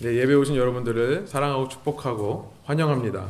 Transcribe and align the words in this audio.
네, 0.00 0.12
예배 0.16 0.34
오신 0.34 0.56
여러분들을 0.56 1.28
사랑하고 1.28 1.68
축복하고 1.68 2.52
환영합니다. 2.64 3.28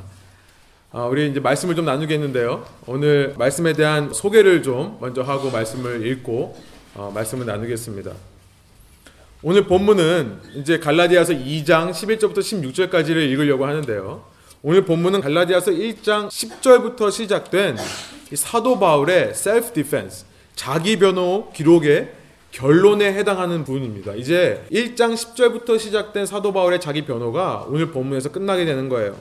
아, 0.92 1.04
우리 1.04 1.30
이제 1.30 1.38
말씀을 1.38 1.74
좀 1.74 1.84
나누겠는데요. 1.84 2.64
오늘 2.86 3.34
말씀에 3.36 3.74
대한 3.74 4.14
소개를 4.14 4.62
좀 4.62 4.96
먼저 4.98 5.20
하고 5.20 5.50
말씀을 5.50 6.06
읽고 6.06 6.56
어, 6.94 7.12
말씀을 7.14 7.44
나누겠습니다. 7.44 8.12
오늘 9.42 9.64
본문은 9.66 10.38
이제 10.54 10.78
갈라디아서 10.78 11.34
2장 11.34 11.90
11절부터 11.90 12.38
16절까지를 12.38 13.18
읽으려고 13.18 13.66
하는데요. 13.66 14.24
오늘 14.62 14.86
본문은 14.86 15.20
갈라디아서 15.20 15.70
1장 15.70 16.28
10절부터 16.28 17.12
시작된 17.12 17.76
사도 18.34 18.78
바울의 18.78 19.34
self 19.34 19.74
defense, 19.74 20.24
자기 20.54 20.98
변호 20.98 21.52
기록의 21.52 22.23
결론에 22.54 23.12
해당하는 23.12 23.64
부분입니다. 23.64 24.14
이제 24.14 24.64
1장 24.70 25.14
10절부터 25.14 25.76
시작된 25.76 26.24
사도 26.24 26.52
바울의 26.52 26.80
자기 26.80 27.04
변호가 27.04 27.66
오늘 27.68 27.90
본문에서 27.90 28.30
끝나게 28.30 28.64
되는 28.64 28.88
거예요. 28.88 29.16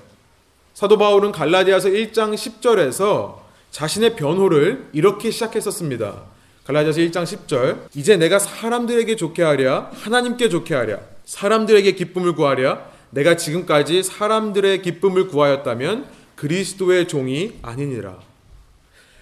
사도 0.75 0.99
바울은 0.99 1.31
갈라디아서 1.31 1.89
1장 1.89 2.35
10절에서 2.35 3.39
자신의 3.72 4.16
변호를 4.16 4.88
이렇게 4.94 5.31
시작했었습니다. 5.31 6.22
갈라디아서 6.66 6.99
1장 6.99 7.23
10절 7.23 7.88
이제 7.95 8.17
내가 8.17 8.38
사람들에게 8.38 9.16
좋게 9.16 9.41
하랴 9.41 9.89
하나님께 9.95 10.50
좋게 10.50 10.75
하랴 10.75 11.00
사람들에게 11.25 11.91
기쁨을 11.94 12.36
구하랴 12.36 12.86
내가 13.09 13.36
지금까지 13.36 14.03
사람들의 14.03 14.84
기쁨을 14.84 15.27
구하였다면 15.30 16.05
그리스도의 16.36 17.08
종이 17.08 17.53
아니니라. 17.63 18.20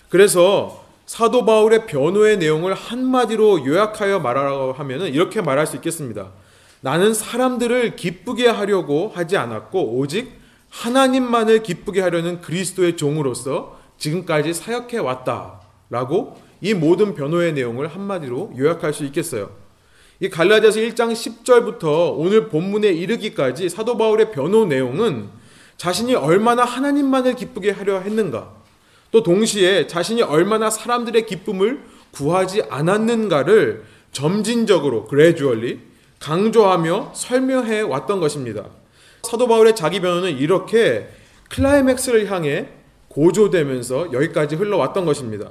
그래서 0.10 0.81
사도 1.12 1.44
바울의 1.44 1.88
변호의 1.88 2.38
내용을 2.38 2.74
한마디로 2.74 3.66
요약하여 3.66 4.20
말하라고 4.20 4.72
하면 4.72 5.02
이렇게 5.08 5.42
말할 5.42 5.68
수 5.68 5.76
있겠습니다. 5.76 6.32
나는 6.80 7.14
사람들을 7.14 7.98
기쁘게 7.98 8.48
하려고 8.48 9.12
하지 9.14 9.36
않았고 9.36 9.98
오직 9.98 10.32
하나님만을 10.70 11.64
기쁘게 11.64 12.00
하려는 12.00 12.40
그리스도의 12.40 12.96
종으로서 12.96 13.78
지금까지 13.98 14.54
사역해 14.54 15.00
왔다라고 15.00 16.40
이 16.62 16.74
모든 16.74 17.14
변호의 17.14 17.52
내용을 17.56 17.90
한마디로 17.90 18.54
요약할 18.58 18.94
수 18.94 19.04
있겠어요. 19.04 19.50
이 20.22 20.30
갈라디아서 20.30 20.80
1장 20.80 21.12
10절부터 21.12 22.14
오늘 22.16 22.48
본문에 22.48 22.88
이르기까지 22.88 23.68
사도 23.68 23.98
바울의 23.98 24.32
변호 24.32 24.64
내용은 24.64 25.28
자신이 25.76 26.16
얼마나 26.16 26.64
하나님만을 26.64 27.36
기쁘게 27.36 27.72
하려 27.72 28.00
했는가 28.00 28.61
또 29.12 29.24
동시에 29.24 29.88
자신이 29.88 30.22
얼마나 30.22 30.70
사람들의 30.70 31.26
기쁨을 31.26 31.84
구하지 32.12 32.64
않았는가를 32.70 33.84
점진적으로 34.12 35.08
gradually 35.08 35.80
강조하며 36.20 37.12
설명해 37.14 37.82
왔던 37.82 38.20
것입니다. 38.20 38.66
사도 39.24 39.48
바울의 39.48 39.76
자기 39.76 40.00
변호는 40.00 40.38
이렇게 40.38 41.10
클라이맥스를 41.50 42.32
향해 42.32 42.70
고조되면서 43.10 44.14
여기까지 44.14 44.56
흘러왔던 44.56 45.06
것입니다. 45.06 45.50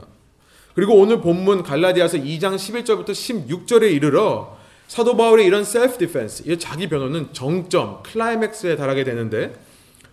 그리고 0.75 0.95
오늘 0.95 1.21
본문 1.21 1.63
갈라디아서 1.63 2.19
2장 2.19 2.57
11절부터 2.57 3.11
16절에 3.11 3.93
이르러 3.93 4.57
사도 4.87 5.17
바울의 5.17 5.47
이런 5.47 5.65
self 5.65 5.99
defense, 5.99 6.45
이 6.47 6.59
자기 6.59 6.89
변호는 6.89 7.29
정점, 7.33 8.03
클라이맥스에 8.03 8.77
달하게 8.77 9.05
되는데 9.05 9.53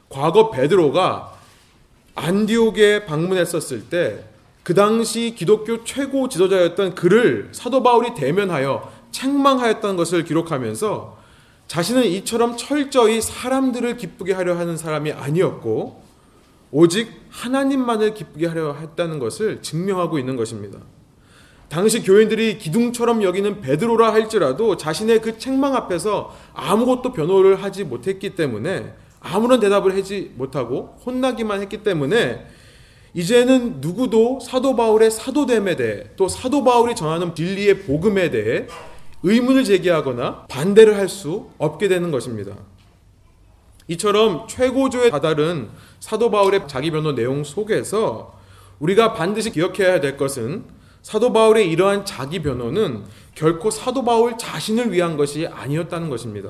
과거 0.09 0.51
베드로가 0.51 1.36
안디옥에 2.17 3.05
방문했었을 3.05 3.89
때 3.89 4.37
그 4.67 4.73
당시 4.73 5.33
기독교 5.33 5.85
최고 5.85 6.27
지도자였던 6.27 6.93
그를 6.93 7.47
사도 7.53 7.83
바울이 7.83 8.13
대면하여 8.15 8.91
책망하였던 9.11 9.95
것을 9.95 10.25
기록하면서 10.25 11.17
자신은 11.67 12.03
이처럼 12.03 12.57
철저히 12.57 13.21
사람들을 13.21 13.95
기쁘게 13.95 14.33
하려 14.33 14.57
하는 14.57 14.75
사람이 14.75 15.13
아니었고 15.13 16.03
오직 16.71 17.13
하나님만을 17.29 18.13
기쁘게 18.13 18.47
하려 18.47 18.73
했다는 18.73 19.19
것을 19.19 19.61
증명하고 19.61 20.19
있는 20.19 20.35
것입니다. 20.35 20.79
당시 21.69 22.03
교인들이 22.03 22.57
기둥처럼 22.57 23.23
여기는 23.23 23.61
베드로라 23.61 24.11
할지라도 24.11 24.75
자신의 24.75 25.21
그 25.21 25.39
책망 25.39 25.77
앞에서 25.77 26.35
아무것도 26.53 27.13
변호를 27.13 27.63
하지 27.63 27.85
못했기 27.85 28.35
때문에 28.35 28.93
아무런 29.27 29.59
대답을 29.59 29.95
하지 29.97 30.31
못하고 30.35 30.95
혼나기만 31.05 31.61
했기 31.61 31.83
때문에 31.83 32.45
이제는 33.13 33.81
누구도 33.81 34.39
사도 34.39 34.75
바울의 34.75 35.11
사도됨에 35.11 35.75
대해 35.75 36.03
또 36.15 36.27
사도 36.27 36.63
바울이 36.63 36.95
전하는 36.95 37.33
진리의 37.33 37.79
복음에 37.83 38.29
대해 38.29 38.67
의문을 39.23 39.63
제기하거나 39.63 40.45
반대를 40.47 40.97
할 40.97 41.09
수 41.09 41.49
없게 41.57 41.87
되는 41.87 42.11
것입니다. 42.11 42.55
이처럼 43.87 44.47
최고조에 44.47 45.09
다다른 45.09 45.69
사도 45.99 46.29
바울의 46.29 46.67
자기 46.67 46.91
변호 46.91 47.13
내용 47.13 47.43
속에서 47.43 48.37
우리가 48.79 49.13
반드시 49.13 49.49
기억해야 49.51 49.99
될 50.01 50.17
것은 50.17 50.65
사도 51.01 51.31
바울의 51.33 51.69
이러한 51.71 52.05
자기 52.05 52.41
변호는 52.41 53.05
결코 53.33 53.71
사도 53.71 54.03
바울 54.03 54.37
자신을 54.37 54.91
위한 54.91 55.15
것이 55.17 55.47
아니었다는 55.47 56.09
것입니다. 56.09 56.49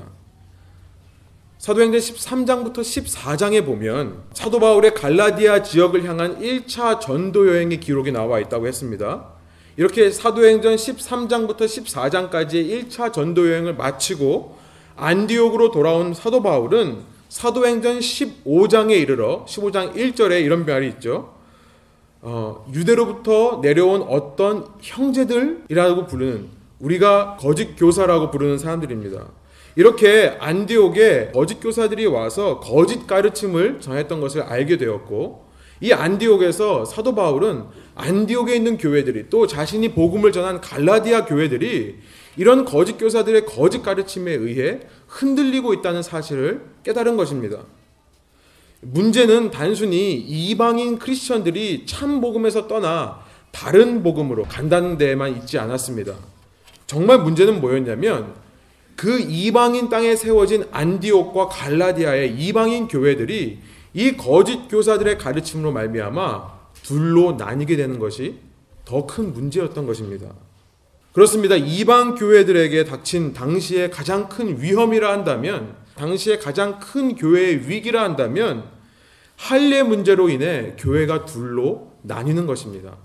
사도행전 1.67 1.99
13장부터 1.99 2.75
14장에 2.75 3.65
보면 3.65 4.23
사도 4.31 4.57
바울의 4.57 4.93
갈라디아 4.93 5.63
지역을 5.63 6.05
향한 6.05 6.39
1차 6.39 7.01
전도 7.01 7.49
여행의 7.49 7.81
기록이 7.81 8.13
나와 8.13 8.39
있다고 8.39 8.67
했습니다. 8.67 9.25
이렇게 9.75 10.09
사도행전 10.09 10.77
13장부터 10.77 11.63
14장까지의 11.65 12.87
1차 12.87 13.11
전도 13.11 13.49
여행을 13.51 13.75
마치고 13.75 14.57
안디옥으로 14.95 15.71
돌아온 15.71 16.13
사도 16.13 16.41
바울은 16.41 16.99
사도행전 17.27 17.99
15장에 17.99 18.91
이르러 18.91 19.43
15장 19.43 19.93
1절에 19.93 20.45
이런 20.45 20.65
말이 20.65 20.87
있죠. 20.87 21.33
어, 22.21 22.65
유대로부터 22.73 23.59
내려온 23.61 24.03
어떤 24.03 24.67
형제들이라고 24.79 26.05
부르는 26.05 26.47
우리가 26.79 27.35
거짓 27.37 27.75
교사라고 27.75 28.31
부르는 28.31 28.57
사람들입니다. 28.57 29.25
이렇게 29.77 30.35
안디옥에 30.39 31.33
거짓 31.35 31.59
교사들이 31.59 32.07
와서 32.07 32.59
거짓 32.59 33.05
가르침을 33.05 33.79
전했던 33.79 34.19
것을 34.19 34.41
알게 34.41 34.77
되었고 34.77 35.45
이 35.81 35.93
안디옥에서 35.93 36.83
사도 36.83 37.13
바울은 37.13 37.65
안디옥에 37.93 38.55
있는 38.55 38.79
교회들이 38.79 39.29
또 39.29 39.45
자신이 39.45 39.93
복음을 39.93 40.31
전한 40.31 40.61
갈라디아 40.61 41.25
교회들이 41.25 41.97
이런 42.37 42.65
거짓 42.65 42.97
교사들의 42.97 43.45
거짓 43.45 43.83
가르침에 43.83 44.33
의해 44.33 44.79
흔들리고 45.05 45.75
있다는 45.75 46.01
사실을 46.01 46.61
깨달은 46.83 47.15
것입니다. 47.15 47.59
문제는 48.81 49.51
단순히 49.51 50.15
이방인 50.15 50.97
크리스천들이 50.97 51.85
참 51.85 52.19
복음에서 52.19 52.67
떠나 52.67 53.19
다른 53.51 54.01
복음으로 54.01 54.45
간다는 54.45 54.97
데에만 54.97 55.37
있지 55.37 55.59
않았습니다. 55.59 56.15
정말 56.87 57.19
문제는 57.19 57.61
뭐였냐면 57.61 58.46
그 58.97 59.19
이방인 59.19 59.89
땅에 59.89 60.15
세워진 60.15 60.65
안디옥과 60.71 61.47
갈라디아의 61.47 62.35
이방인 62.35 62.87
교회들이 62.87 63.59
이 63.93 64.17
거짓 64.17 64.67
교사들의 64.67 65.17
가르침으로 65.19 65.71
말미암아 65.71 66.57
둘로 66.83 67.33
나뉘게 67.33 67.77
되는 67.77 67.99
것이 67.99 68.39
더 68.85 69.05
큰 69.05 69.33
문제였던 69.33 69.85
것입니다. 69.85 70.33
그렇습니다. 71.13 71.55
이방 71.55 72.15
교회들에게 72.15 72.85
닥친 72.85 73.33
당시의 73.33 73.91
가장 73.91 74.29
큰 74.29 74.61
위험이라 74.61 75.11
한다면 75.11 75.75
당시의 75.95 76.39
가장 76.39 76.79
큰 76.79 77.15
교회의 77.15 77.69
위기라 77.69 78.03
한다면 78.03 78.65
할례 79.35 79.83
문제로 79.83 80.29
인해 80.29 80.75
교회가 80.77 81.25
둘로 81.25 81.91
나뉘는 82.01 82.47
것입니다. 82.47 82.97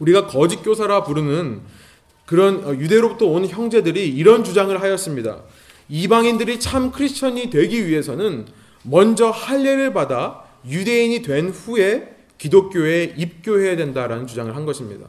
우리가 0.00 0.26
거짓 0.26 0.62
교사라 0.62 1.04
부르는 1.04 1.60
그런 2.32 2.64
어, 2.64 2.74
유대로부터 2.74 3.26
온 3.26 3.46
형제들이 3.46 4.08
이런 4.08 4.42
주장을 4.42 4.80
하였습니다. 4.80 5.42
이방인들이 5.90 6.60
참 6.60 6.90
크리스천이 6.90 7.50
되기 7.50 7.86
위해서는 7.86 8.46
먼저 8.84 9.28
할례를 9.28 9.92
받아 9.92 10.42
유대인이 10.66 11.20
된 11.20 11.50
후에 11.50 12.16
기독교에 12.38 13.16
입교해야 13.18 13.76
된다라는 13.76 14.26
주장을 14.26 14.56
한 14.56 14.64
것입니다. 14.64 15.08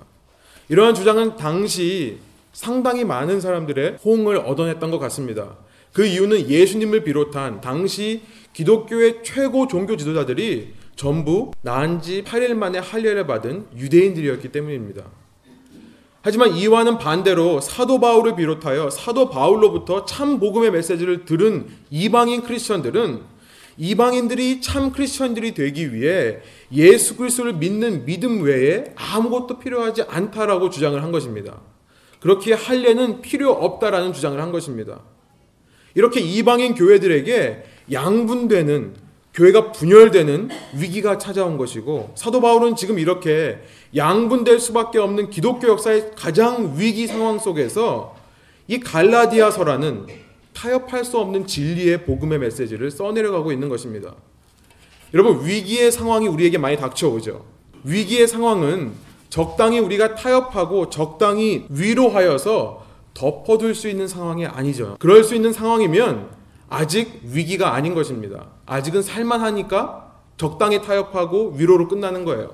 이러한 0.68 0.96
주장은 0.96 1.38
당시 1.38 2.18
상당히 2.52 3.06
많은 3.06 3.40
사람들의 3.40 4.00
호응을 4.04 4.36
얻어냈던 4.36 4.92
것 4.92 5.00
같습니다. 5.00 5.56
그 5.94 6.06
이유는 6.06 6.50
예수님을 6.50 7.06
비롯한 7.06 7.62
당시 7.62 8.22
기독교의 8.52 9.24
최고 9.24 9.68
종교 9.68 9.96
지도자들이 9.96 10.74
전부 10.98 11.52
나은 11.62 12.02
지 12.02 12.22
8일 12.26 12.54
만에 12.56 12.80
할례를 12.80 13.26
받은 13.28 13.68
유대인들이었기 13.78 14.52
때문입니다. 14.52 15.23
하지만 16.26 16.56
이와는 16.56 17.00
반대로 17.00 17.60
사도 17.60 18.00
바울을 18.00 18.38
비롯하여 18.38 18.90
사도 18.90 19.30
바울로부터 19.30 20.06
참 20.06 20.40
복음의 20.40 20.72
메시지를 20.72 21.26
들은 21.26 21.68
이방인 21.92 22.44
크리스천들은 22.44 23.22
이방인들이 23.76 24.62
참 24.62 24.94
크리스천들이 24.94 25.54
되기 25.54 25.94
위해 25.94 26.40
예수 26.72 27.18
그리스도를 27.18 27.54
믿는 27.54 28.06
믿음 28.06 28.42
외에 28.42 28.86
아무것도 28.96 29.60
필요하지 29.60 30.04
않다라고 30.04 30.70
주장을 30.70 31.02
한 31.04 31.12
것입니다. 31.12 31.60
그렇게 32.22 32.54
할례는 32.54 33.20
필요 33.20 33.52
없다라는 33.52 34.14
주장을 34.14 34.40
한 34.40 34.54
것입니다. 34.54 35.02
이렇게 35.94 36.22
이방인 36.22 36.74
교회들에게 36.74 37.64
양분되는 37.92 38.96
교회가 39.34 39.72
분열되는 39.72 40.50
위기가 40.76 41.18
찾아온 41.18 41.58
것이고 41.58 42.12
사도 42.16 42.40
바울은 42.40 42.76
지금 42.76 43.00
이렇게 43.00 43.60
양분될 43.96 44.60
수밖에 44.60 45.00
없는 45.00 45.30
기독교 45.32 45.68
역사의 45.68 46.12
가장 46.16 46.76
위기 46.78 47.08
상황 47.08 47.40
속에서 47.40 48.16
이 48.68 48.80
갈라디아서라는 48.80 50.06
타협할 50.54 51.04
수 51.04 51.18
없는 51.18 51.48
진리의 51.48 52.06
복음의 52.06 52.40
메시지를 52.40 52.92
써내려가고 52.92 53.52
있는 53.52 53.70
것입니다. 53.70 54.14
여러분 55.14 55.46
위기의 55.46 55.92
상황이 55.92 56.28
우리에게 56.28 56.58
많이 56.60 56.78
닥쳐오죠. 56.78 57.46
위기의 57.84 58.28
상황은 58.28 58.94
적당히 59.30 59.80
우리가 59.80 60.14
타협하고 60.16 60.92
적당히 60.92 61.66
위로하여서 61.70 62.86
덮어둘 63.16 63.74
수 63.74 63.90
있는 63.90 64.08
상황이 64.08 64.46
아니죠. 64.46 64.96
그럴 65.00 65.24
수 65.24 65.36
있는 65.36 65.52
상황이면 65.54 66.43
아직 66.74 67.22
위기가 67.24 67.76
아닌 67.76 67.94
것입니다. 67.94 68.48
아직은 68.66 69.04
살만하니까 69.04 70.12
적당히 70.38 70.82
타협하고 70.82 71.54
위로로 71.56 71.88
끝나는 71.88 72.26
거예요. 72.26 72.50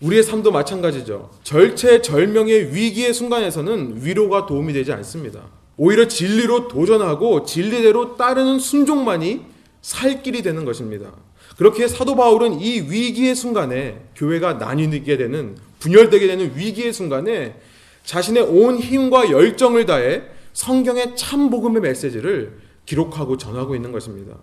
우리의 0.00 0.22
삶도 0.22 0.50
마찬가지죠. 0.50 1.30
절체절명의 1.44 2.74
위기의 2.74 3.12
순간에서는 3.12 4.00
위로가 4.02 4.46
도움이 4.46 4.72
되지 4.72 4.94
않습니다. 4.94 5.42
오히려 5.76 6.08
진리로 6.08 6.68
도전하고 6.68 7.44
진리대로 7.44 8.16
따르는 8.16 8.58
순종만이 8.58 9.42
살 9.82 10.22
길이 10.22 10.40
되는 10.40 10.64
것입니다. 10.64 11.12
그렇게 11.58 11.86
사도 11.86 12.16
바울은 12.16 12.62
이 12.62 12.80
위기의 12.80 13.34
순간에 13.34 14.00
교회가 14.16 14.54
나뉘게 14.54 15.18
되는 15.18 15.54
분열되게 15.80 16.26
되는 16.26 16.56
위기의 16.56 16.94
순간에 16.94 17.56
자신의 18.04 18.42
온 18.44 18.78
힘과 18.78 19.30
열정을 19.30 19.84
다해 19.84 20.22
성경의 20.54 21.14
참 21.16 21.50
복음의 21.50 21.82
메시지를 21.82 22.69
기록하고 22.90 23.36
전하고 23.36 23.76
있는 23.76 23.92
것입니다. 23.92 24.34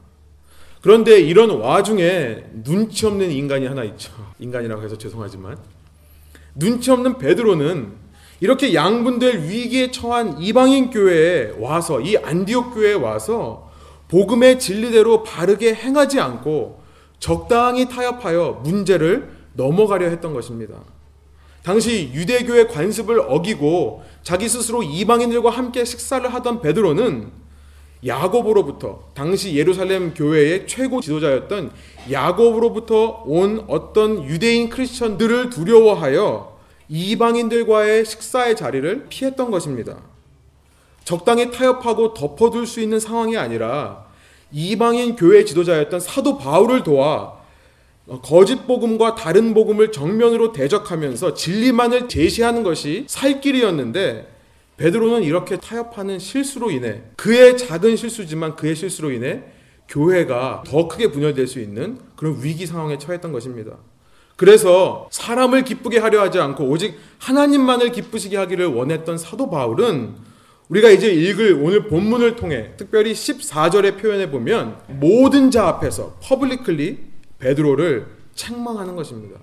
그런데 0.81 1.19
이런 1.19 1.49
와중에 1.49 2.45
눈치 2.63 3.05
없는 3.05 3.29
인간이 3.29 3.67
하나 3.67 3.83
있죠. 3.83 4.13
인간이라고 4.39 4.81
해서 4.83 4.97
죄송하지만 4.97 5.57
눈치 6.55 6.89
없는 6.89 7.17
베드로는 7.17 7.91
이렇게 8.39 8.73
양분될 8.73 9.49
위기에 9.49 9.91
처한 9.91 10.41
이방인 10.41 10.91
교회에 10.91 11.55
와서 11.59 11.99
이 11.99 12.15
안디옥 12.15 12.73
교회에 12.73 12.93
와서 12.93 13.69
복음의 14.07 14.59
진리대로 14.59 15.23
바르게 15.23 15.73
행하지 15.73 16.21
않고 16.21 16.81
적당히 17.19 17.89
타협하여 17.89 18.61
문제를 18.63 19.29
넘어가려 19.53 20.07
했던 20.07 20.33
것입니다. 20.33 20.75
당시 21.63 22.11
유대교의 22.13 22.69
관습을 22.69 23.19
어기고 23.19 24.03
자기 24.23 24.47
스스로 24.47 24.83
이방인들과 24.83 25.49
함께 25.49 25.83
식사를 25.83 26.33
하던 26.33 26.61
베드로는 26.61 27.46
야곱으로부터 28.05 29.03
당시 29.13 29.55
예루살렘 29.55 30.13
교회의 30.13 30.67
최고 30.67 31.01
지도자였던 31.01 31.71
야곱으로부터 32.11 33.23
온 33.25 33.63
어떤 33.67 34.23
유대인 34.23 34.69
크리스천들을 34.69 35.49
두려워하여 35.49 36.57
이방인들과의 36.89 38.05
식사의 38.05 38.55
자리를 38.55 39.07
피했던 39.09 39.51
것입니다. 39.51 39.97
적당히 41.03 41.51
타협하고 41.51 42.13
덮어둘 42.13 42.67
수 42.67 42.81
있는 42.81 42.99
상황이 42.99 43.37
아니라 43.37 44.05
이방인 44.51 45.15
교회 45.15 45.43
지도자였던 45.43 45.99
사도 45.99 46.37
바울을 46.37 46.83
도와 46.83 47.37
거짓 48.23 48.65
복음과 48.65 49.15
다른 49.15 49.53
복음을 49.53 49.91
정면으로 49.91 50.53
대적하면서 50.53 51.33
진리만을 51.33 52.07
제시하는 52.07 52.63
것이 52.63 53.05
살 53.07 53.41
길이었는데 53.41 54.36
베드로는 54.77 55.23
이렇게 55.23 55.57
타협하는 55.57 56.19
실수로 56.19 56.71
인해 56.71 57.01
그의 57.15 57.57
작은 57.57 57.95
실수지만 57.95 58.55
그의 58.55 58.75
실수로 58.75 59.11
인해 59.11 59.43
교회가 59.89 60.63
더 60.65 60.87
크게 60.87 61.11
분열될 61.11 61.47
수 61.47 61.59
있는 61.59 61.99
그런 62.15 62.37
위기 62.41 62.65
상황에 62.65 62.97
처했던 62.97 63.31
것입니다. 63.31 63.77
그래서 64.35 65.07
사람을 65.11 65.63
기쁘게 65.63 65.97
하려 65.97 66.21
하지 66.21 66.39
않고 66.39 66.65
오직 66.65 66.95
하나님만을 67.17 67.91
기쁘시게 67.91 68.37
하기를 68.37 68.67
원했던 68.67 69.17
사도 69.17 69.49
바울은 69.49 70.13
우리가 70.69 70.89
이제 70.89 71.11
읽을 71.11 71.53
오늘 71.53 71.87
본문을 71.87 72.35
통해 72.35 72.71
특별히 72.77 73.13
14절의 73.13 73.99
표현에 73.99 74.29
보면 74.29 74.79
모든 74.87 75.49
자 75.49 75.67
앞에서 75.67 76.17
publicly 76.21 76.99
베드로를 77.39 78.05
책망하는 78.35 78.95
것입니다. 78.95 79.39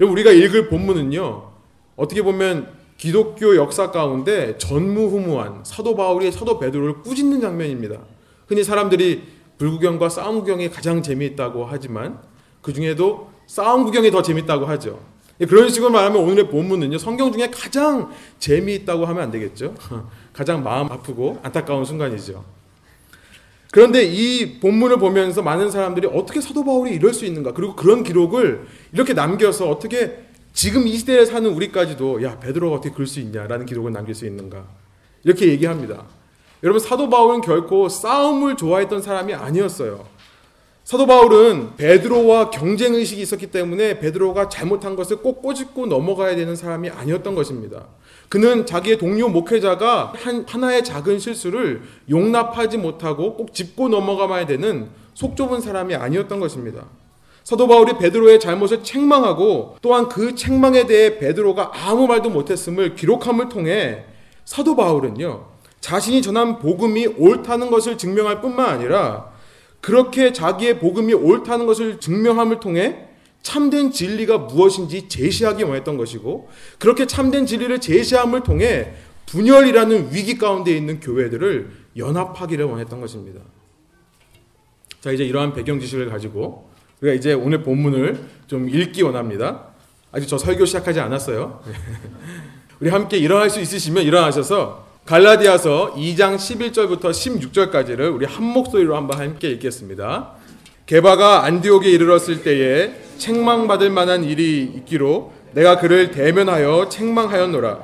우리가 0.00 0.30
읽을 0.30 0.68
본문은요. 0.68 1.50
어떻게 1.96 2.22
보면 2.22 2.81
기독교 3.02 3.56
역사 3.56 3.90
가운데 3.90 4.56
전무후무한 4.58 5.64
사도 5.64 5.96
바울이 5.96 6.30
사도 6.30 6.60
베드로를 6.60 7.02
꾸짖는 7.02 7.40
장면입니다. 7.40 7.98
흔히 8.46 8.62
사람들이 8.62 9.24
불구경과 9.58 10.08
싸움 10.08 10.38
구경이 10.38 10.70
가장 10.70 11.02
재미있다고 11.02 11.66
하지만 11.68 12.20
그 12.60 12.72
중에도 12.72 13.28
싸움 13.48 13.82
구경이 13.82 14.12
더 14.12 14.22
재밌다고 14.22 14.66
하죠. 14.66 15.00
그런 15.48 15.68
식으로 15.68 15.90
말하면 15.90 16.22
오늘의 16.22 16.48
본문은요 16.48 16.98
성경 16.98 17.32
중에 17.32 17.50
가장 17.50 18.12
재미있다고 18.38 19.04
하면 19.04 19.20
안 19.20 19.32
되겠죠. 19.32 19.74
가장 20.32 20.62
마음 20.62 20.92
아프고 20.92 21.40
안타까운 21.42 21.84
순간이죠. 21.84 22.44
그런데 23.72 24.04
이 24.04 24.60
본문을 24.60 24.98
보면서 24.98 25.42
많은 25.42 25.72
사람들이 25.72 26.06
어떻게 26.06 26.40
사도 26.40 26.64
바울이 26.64 26.94
이럴 26.94 27.12
수 27.12 27.24
있는가 27.24 27.52
그리고 27.52 27.74
그런 27.74 28.04
기록을 28.04 28.64
이렇게 28.92 29.12
남겨서 29.12 29.68
어떻게 29.68 30.30
지금 30.52 30.86
이 30.86 30.96
시대에 30.96 31.24
사는 31.24 31.48
우리까지도 31.50 32.22
야 32.22 32.38
베드로가 32.38 32.76
어떻게 32.76 32.92
그럴 32.92 33.06
수 33.06 33.20
있냐라는 33.20 33.66
기록을 33.66 33.92
남길 33.92 34.14
수 34.14 34.26
있는가 34.26 34.64
이렇게 35.24 35.48
얘기합니다. 35.48 36.04
여러분 36.62 36.78
사도 36.80 37.08
바울은 37.08 37.40
결코 37.40 37.88
싸움을 37.88 38.56
좋아했던 38.56 39.02
사람이 39.02 39.34
아니었어요. 39.34 40.06
사도 40.84 41.06
바울은 41.06 41.76
베드로와 41.76 42.50
경쟁 42.50 42.94
의식이 42.94 43.22
있었기 43.22 43.52
때문에 43.52 44.00
베드로가 44.00 44.48
잘못한 44.48 44.96
것을 44.96 45.18
꼭 45.18 45.40
꼬집고 45.40 45.86
넘어가야 45.86 46.34
되는 46.34 46.56
사람이 46.56 46.90
아니었던 46.90 47.34
것입니다. 47.34 47.86
그는 48.28 48.66
자기의 48.66 48.98
동료 48.98 49.28
목회자가 49.28 50.12
한 50.16 50.44
하나의 50.48 50.84
작은 50.84 51.18
실수를 51.18 51.82
용납하지 52.10 52.78
못하고 52.78 53.36
꼭 53.36 53.54
짚고 53.54 53.88
넘어가야 53.88 54.46
되는 54.46 54.90
속 55.14 55.36
좁은 55.36 55.60
사람이 55.60 55.94
아니었던 55.94 56.40
것입니다. 56.40 56.86
사도 57.44 57.66
바울이 57.66 57.98
베드로의 57.98 58.38
잘못을 58.40 58.82
책망하고 58.84 59.76
또한 59.82 60.08
그 60.08 60.34
책망에 60.34 60.86
대해 60.86 61.18
베드로가 61.18 61.72
아무 61.74 62.06
말도 62.06 62.30
못했음을 62.30 62.94
기록함을 62.94 63.48
통해 63.48 64.04
사도 64.44 64.76
바울은요 64.76 65.46
자신이 65.80 66.22
전한 66.22 66.58
복음이 66.58 67.06
옳다는 67.18 67.70
것을 67.70 67.98
증명할 67.98 68.40
뿐만 68.40 68.68
아니라 68.68 69.32
그렇게 69.80 70.32
자기의 70.32 70.78
복음이 70.78 71.12
옳다는 71.12 71.66
것을 71.66 71.98
증명함을 71.98 72.60
통해 72.60 73.08
참된 73.42 73.90
진리가 73.90 74.38
무엇인지 74.38 75.08
제시하기 75.08 75.64
원했던 75.64 75.96
것이고 75.96 76.48
그렇게 76.78 77.06
참된 77.06 77.44
진리를 77.44 77.80
제시함을 77.80 78.44
통해 78.44 78.92
분열이라는 79.26 80.14
위기 80.14 80.38
가운데 80.38 80.76
있는 80.76 81.00
교회들을 81.00 81.70
연합하기를 81.96 82.64
원했던 82.64 83.00
것입니다. 83.00 83.40
자 85.00 85.10
이제 85.10 85.24
이러한 85.24 85.52
배경 85.52 85.80
지식을 85.80 86.10
가지고 86.10 86.70
우리가 87.02 87.14
이제 87.14 87.32
오늘 87.32 87.62
본문을 87.62 88.18
좀 88.46 88.68
읽기 88.70 89.02
원합니다. 89.02 89.64
아직 90.12 90.28
저 90.28 90.38
설교 90.38 90.64
시작하지 90.64 91.00
않았어요. 91.00 91.60
우리 92.80 92.90
함께 92.90 93.16
일어날 93.18 93.50
수 93.50 93.60
있으시면 93.60 94.04
일어나셔서 94.04 94.86
갈라디아서 95.04 95.94
2장 95.96 96.36
11절부터 96.36 97.10
16절까지를 97.10 98.14
우리 98.14 98.24
한 98.24 98.44
목소리로 98.44 98.96
한번 98.96 99.18
함께 99.18 99.50
읽겠습니다. 99.50 100.30
게바가 100.86 101.44
안디옥에 101.44 101.90
이르렀을 101.90 102.44
때에 102.44 102.94
책망받을 103.18 103.90
만한 103.90 104.22
일이 104.22 104.62
있기로 104.62 105.32
내가 105.54 105.78
그를 105.78 106.12
대면하여 106.12 106.88
책망하였노라. 106.88 107.80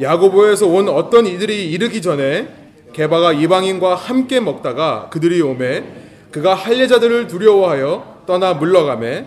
야고보에서 0.00 0.66
온 0.66 0.88
어떤 0.88 1.26
이들이 1.26 1.70
이르기 1.70 2.02
전에 2.02 2.48
게바가 2.94 3.32
이방인과 3.32 3.94
함께 3.94 4.40
먹다가 4.40 5.08
그들이 5.10 5.40
오매 5.40 5.84
그가 6.32 6.54
할례자들을 6.54 7.28
두려워하여 7.28 8.19
떠나 8.30 8.54
물러가매 8.54 9.26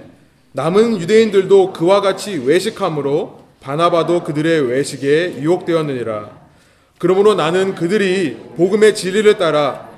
남은 0.53 0.97
유대인들도 1.01 1.73
그와 1.73 1.99
같이 1.99 2.37
외식함으로 2.37 3.37
바나바도 3.59 4.23
그들의 4.23 4.69
외식에 4.69 5.41
유혹되었느니라. 5.41 6.29
그러므로 6.99 7.35
나는 7.35 7.75
그들이 7.75 8.37
복음의 8.55 8.95
진리를 8.95 9.37
따라 9.37 9.89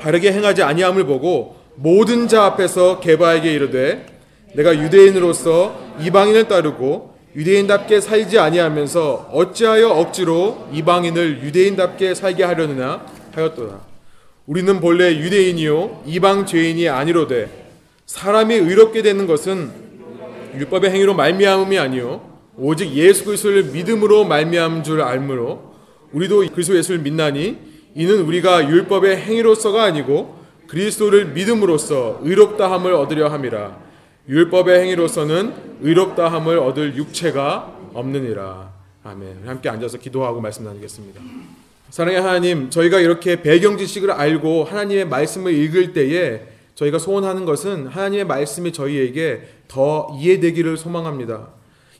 바르게 0.00 0.32
행하지 0.32 0.62
아니함을 0.62 1.04
보고 1.04 1.56
모든 1.74 2.28
자 2.28 2.44
앞에서 2.44 3.00
게바에게 3.00 3.52
이르되 3.52 4.06
내가 4.54 4.74
유대인으로서 4.74 5.78
이방인을 6.00 6.48
따르고 6.48 7.14
유대인답게 7.36 8.00
살지 8.00 8.38
아니하면서 8.38 9.32
어찌하여 9.32 9.90
억지로 9.90 10.66
이방인을 10.72 11.42
유대인답게 11.44 12.14
살게 12.14 12.44
하려느냐 12.44 13.04
하였도다. 13.34 13.80
우리는 14.46 14.80
본래 14.80 15.14
유대인이요 15.14 16.04
이방 16.06 16.46
죄인이 16.46 16.88
아니로되 16.88 17.59
사람이 18.10 18.56
의롭게 18.56 19.02
되는 19.02 19.28
것은 19.28 19.70
율법의 20.56 20.90
행위로 20.90 21.14
말미암음이 21.14 21.78
아니요 21.78 22.28
오직 22.56 22.92
예수 22.94 23.24
그리스도를 23.24 23.66
믿음으로 23.66 24.24
말미암은 24.24 24.82
줄 24.82 25.00
알므로 25.00 25.74
우리도 26.10 26.44
그리스도 26.52 26.76
예수를 26.76 27.02
믿나니 27.02 27.56
이는 27.94 28.22
우리가 28.22 28.68
율법의 28.68 29.16
행위로서가 29.16 29.84
아니고 29.84 30.40
그리스도를 30.66 31.26
믿음으로써 31.26 32.18
의롭다 32.22 32.70
함을 32.70 32.94
얻으려 32.94 33.28
함이라. 33.28 33.78
율법의 34.28 34.80
행위로서는 34.80 35.54
의롭다 35.80 36.32
함을 36.32 36.58
얻을 36.58 36.96
육체가 36.96 37.76
없느니라. 37.94 38.72
아멘. 39.04 39.42
함께 39.46 39.68
앉아서 39.68 39.98
기도하고 39.98 40.40
말씀 40.40 40.64
나누겠습니다. 40.64 41.20
사랑의 41.90 42.20
하나님, 42.20 42.70
저희가 42.70 43.00
이렇게 43.00 43.42
배경 43.42 43.78
지식을 43.78 44.10
알고 44.10 44.64
하나님의 44.64 45.06
말씀을 45.06 45.52
읽을 45.52 45.92
때에 45.92 46.59
저희가 46.80 46.98
소원하는 46.98 47.44
것은 47.44 47.88
하나님의 47.88 48.24
말씀이 48.24 48.72
저희에게 48.72 49.42
더 49.68 50.08
이해되기를 50.18 50.78
소망합니다. 50.78 51.48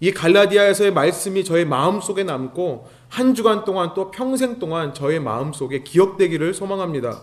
이 0.01 0.11
갈라디아에서의 0.11 0.93
말씀이 0.95 1.45
저의 1.45 1.67
마음 1.67 2.01
속에 2.01 2.25
남고 2.25 2.89
한 3.09 3.35
주간 3.35 3.67
동안 3.67 3.93
또 3.95 4.11
평생 4.11 4.59
동안 4.59 4.95
저의 4.95 5.21
마음 5.21 5.53
속에 5.53 5.83
기억되기를 5.83 6.55
소망합니다. 6.55 7.21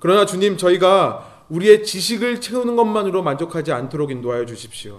그러나 0.00 0.26
주님, 0.26 0.56
저희가 0.56 1.44
우리의 1.48 1.84
지식을 1.84 2.40
채우는 2.40 2.74
것만으로 2.74 3.22
만족하지 3.22 3.70
않도록 3.70 4.10
인도하여 4.10 4.44
주십시오. 4.44 4.98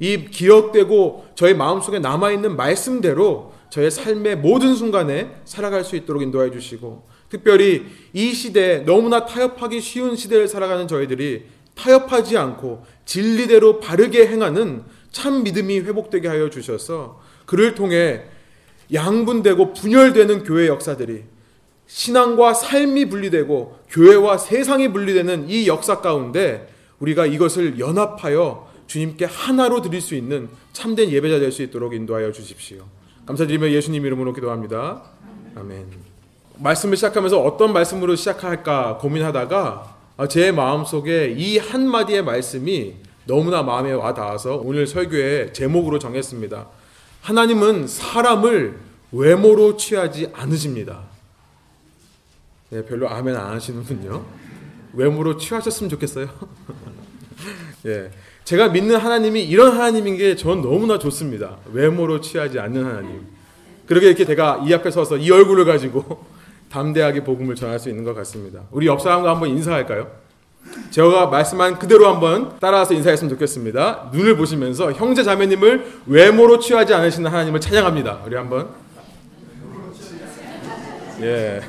이 0.00 0.26
기억되고 0.26 1.28
저의 1.34 1.56
마음속에 1.56 1.98
남아있는 1.98 2.56
말씀대로 2.56 3.54
저의 3.70 3.90
삶의 3.90 4.36
모든 4.36 4.74
순간에 4.74 5.34
살아갈 5.46 5.82
수 5.82 5.96
있도록 5.96 6.22
인도해 6.22 6.50
주시고 6.50 7.07
특별히 7.28 7.86
이 8.12 8.32
시대에 8.32 8.80
너무나 8.80 9.26
타협하기 9.26 9.80
쉬운 9.80 10.16
시대를 10.16 10.48
살아가는 10.48 10.88
저희들이 10.88 11.44
타협하지 11.74 12.36
않고 12.36 12.84
진리대로 13.04 13.80
바르게 13.80 14.26
행하는 14.26 14.82
참 15.12 15.42
믿음이 15.42 15.80
회복되게 15.80 16.28
하여 16.28 16.50
주셔서 16.50 17.20
그를 17.46 17.74
통해 17.74 18.24
양분되고 18.92 19.74
분열되는 19.74 20.44
교회 20.44 20.66
역사들이 20.66 21.24
신앙과 21.86 22.54
삶이 22.54 23.06
분리되고 23.06 23.78
교회와 23.90 24.38
세상이 24.38 24.92
분리되는 24.92 25.48
이 25.48 25.66
역사 25.66 26.00
가운데 26.00 26.68
우리가 26.98 27.26
이것을 27.26 27.78
연합하여 27.78 28.68
주님께 28.86 29.24
하나로 29.26 29.82
드릴 29.82 30.00
수 30.00 30.14
있는 30.14 30.48
참된 30.72 31.10
예배자 31.10 31.38
될 31.38 31.52
수 31.52 31.62
있도록 31.62 31.94
인도하여 31.94 32.32
주십시오. 32.32 32.86
감사드리며 33.26 33.70
예수님 33.70 34.04
이름으로 34.04 34.32
기도합니다. 34.32 35.02
아멘. 35.54 36.07
말씀을 36.60 36.96
시작하면서 36.96 37.40
어떤 37.40 37.72
말씀으로 37.72 38.16
시작할까 38.16 38.98
고민하다가 38.98 39.96
제 40.28 40.50
마음속에 40.50 41.34
이 41.36 41.58
한마디의 41.58 42.22
말씀이 42.24 42.94
너무나 43.26 43.62
마음에 43.62 43.92
와 43.92 44.14
닿아서 44.14 44.56
오늘 44.56 44.86
설교의 44.86 45.52
제목으로 45.52 45.98
정했습니다. 45.98 46.66
하나님은 47.22 47.86
사람을 47.86 48.78
외모로 49.12 49.76
취하지 49.76 50.30
않으십니다. 50.32 51.02
네, 52.70 52.84
별로 52.84 53.08
아멘 53.08 53.36
안 53.36 53.54
하시는군요. 53.54 54.24
외모로 54.94 55.36
취하셨으면 55.36 55.90
좋겠어요. 55.90 56.28
예. 57.86 58.10
제가 58.44 58.68
믿는 58.70 58.96
하나님이 58.96 59.44
이런 59.44 59.72
하나님인 59.72 60.16
게 60.16 60.34
전 60.34 60.62
너무나 60.62 60.98
좋습니다. 60.98 61.58
외모로 61.72 62.20
취하지 62.20 62.58
않는 62.58 62.84
하나님. 62.84 63.26
그러게 63.86 64.08
이렇게 64.08 64.24
제가 64.24 64.64
이 64.66 64.72
앞에 64.72 64.90
서서 64.90 65.18
이 65.18 65.30
얼굴을 65.30 65.64
가지고 65.64 66.24
담대하게 66.70 67.24
복음을 67.24 67.54
전할 67.54 67.78
수 67.78 67.88
있는 67.88 68.04
것 68.04 68.14
같습니다. 68.14 68.62
우리 68.70 68.86
옆 68.86 69.00
사람과 69.00 69.30
한번 69.30 69.48
인사할까요? 69.50 70.10
제가 70.90 71.26
말씀한 71.26 71.78
그대로 71.78 72.08
한번 72.08 72.56
따라서 72.60 72.94
인사했으면 72.94 73.30
좋겠습니다. 73.30 74.10
눈을 74.12 74.36
보시면서 74.36 74.92
형제 74.92 75.22
자매님을 75.22 76.02
외모로 76.06 76.58
취하지 76.58 76.94
않으시는 76.94 77.30
하나님을 77.30 77.60
찬양합니다. 77.60 78.22
우리 78.26 78.36
한번. 78.36 78.68
예. 81.20 81.60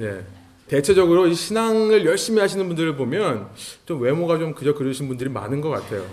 예. 0.00 0.24
대체적으로 0.66 1.30
신앙을 1.32 2.06
열심히 2.06 2.40
하시는 2.40 2.66
분들을 2.66 2.96
보면 2.96 3.48
좀 3.84 4.00
외모가 4.00 4.38
좀 4.38 4.54
그저 4.54 4.74
그러신 4.74 5.08
분들이 5.08 5.28
많은 5.28 5.60
것 5.60 5.68
같아요. 5.68 6.04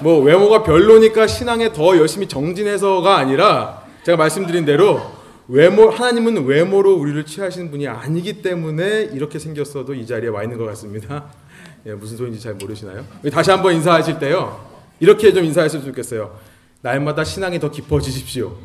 뭐 0.00 0.20
외모가 0.20 0.62
별로니까 0.62 1.26
신앙에 1.26 1.72
더 1.72 1.96
열심히 1.96 2.28
정진해서가 2.28 3.16
아니라 3.16 3.82
제가 4.04 4.16
말씀드린 4.16 4.64
대로 4.64 5.16
외모 5.48 5.90
하나님은 5.90 6.44
외모로 6.44 6.94
우리를 6.96 7.24
취하시는 7.24 7.70
분이 7.70 7.86
아니기 7.86 8.42
때문에 8.42 9.02
이렇게 9.12 9.38
생겼어도 9.38 9.94
이 9.94 10.06
자리에 10.06 10.28
와 10.28 10.42
있는 10.42 10.58
것 10.58 10.64
같습니다. 10.66 11.26
예, 11.86 11.94
무슨 11.94 12.16
소리인지 12.16 12.40
잘 12.40 12.54
모르시나요? 12.54 13.04
다시 13.32 13.50
한번 13.50 13.74
인사하실 13.74 14.18
때요. 14.18 14.66
이렇게 14.98 15.32
좀 15.32 15.44
인사했으면 15.44 15.84
좋겠어요. 15.84 16.36
날마다 16.82 17.22
신앙이 17.22 17.60
더 17.60 17.70
깊어지십시오. 17.70 18.56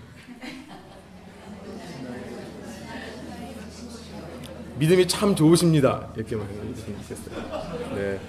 믿음이 4.79 5.07
참 5.07 5.35
좋으십니다. 5.35 6.09
이렇게 6.15 6.35
말씀드리겠어요. 6.35 7.95
네. 7.95 8.19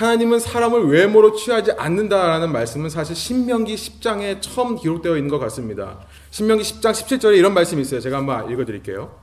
하나님은 0.00 0.38
사람을 0.38 0.88
외모로 0.88 1.34
취하지 1.34 1.72
않는다라는 1.72 2.50
말씀은 2.52 2.88
사실 2.88 3.14
신명기 3.14 3.74
10장에 3.74 4.40
처음 4.40 4.76
기록되어 4.76 5.14
있는 5.16 5.28
것 5.28 5.38
같습니다. 5.40 5.98
신명기 6.30 6.64
10장 6.64 6.92
17절에 6.92 7.36
이런 7.36 7.52
말씀이 7.52 7.82
있어요. 7.82 8.00
제가 8.00 8.16
한번 8.16 8.50
읽어 8.50 8.64
드릴게요. 8.64 9.14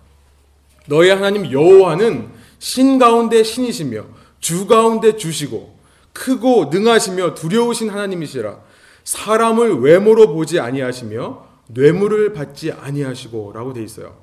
너의 0.85 1.15
하나님 1.15 1.51
여호와는 1.51 2.29
신 2.59 2.99
가운데 2.99 3.41
신이시며 3.41 4.05
주 4.39 4.67
가운데 4.67 5.17
주시고 5.17 5.75
크고 6.13 6.65
능하시며 6.65 7.33
두려우신 7.33 7.89
하나님이시라 7.89 8.59
사람을 9.03 9.79
외모로 9.79 10.31
보지 10.35 10.59
아니하시며 10.59 11.47
뇌물을 11.69 12.33
받지 12.33 12.71
아니하시고라고 12.71 13.73
돼 13.73 13.81
있어요. 13.81 14.15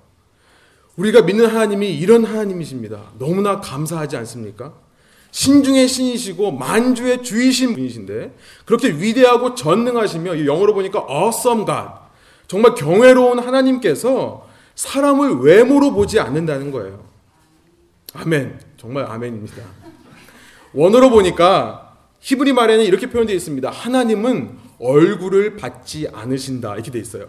우리가 0.94 1.22
믿는 1.22 1.46
하나님이 1.46 1.98
이런 1.98 2.24
하나님이십니다. 2.24 3.10
너무나 3.18 3.60
감사하지 3.60 4.16
않습니까? 4.18 4.84
신중의 5.34 5.88
신이시고 5.88 6.52
만주의 6.52 7.20
주이신 7.20 7.74
분이신데 7.74 8.36
그렇게 8.64 8.90
위대하고 8.90 9.56
전능하시며 9.56 10.46
영어로 10.46 10.74
보니까 10.74 11.04
awesome 11.10 11.66
God 11.66 11.88
정말 12.46 12.76
경외로운 12.76 13.40
하나님께서 13.40 14.46
사람을 14.76 15.40
외모로 15.40 15.92
보지 15.92 16.20
않는다는 16.20 16.70
거예요. 16.70 17.02
아멘. 18.12 18.60
정말 18.76 19.06
아멘입니다. 19.10 19.56
원어로 20.72 21.10
보니까 21.10 21.96
히브리 22.20 22.52
말에는 22.52 22.84
이렇게 22.84 23.10
표현되어 23.10 23.34
있습니다. 23.34 23.68
하나님은 23.68 24.56
얼굴을 24.78 25.56
받지 25.56 26.06
않으신다. 26.12 26.74
이렇게 26.74 26.92
되어 26.92 27.02
있어요. 27.02 27.26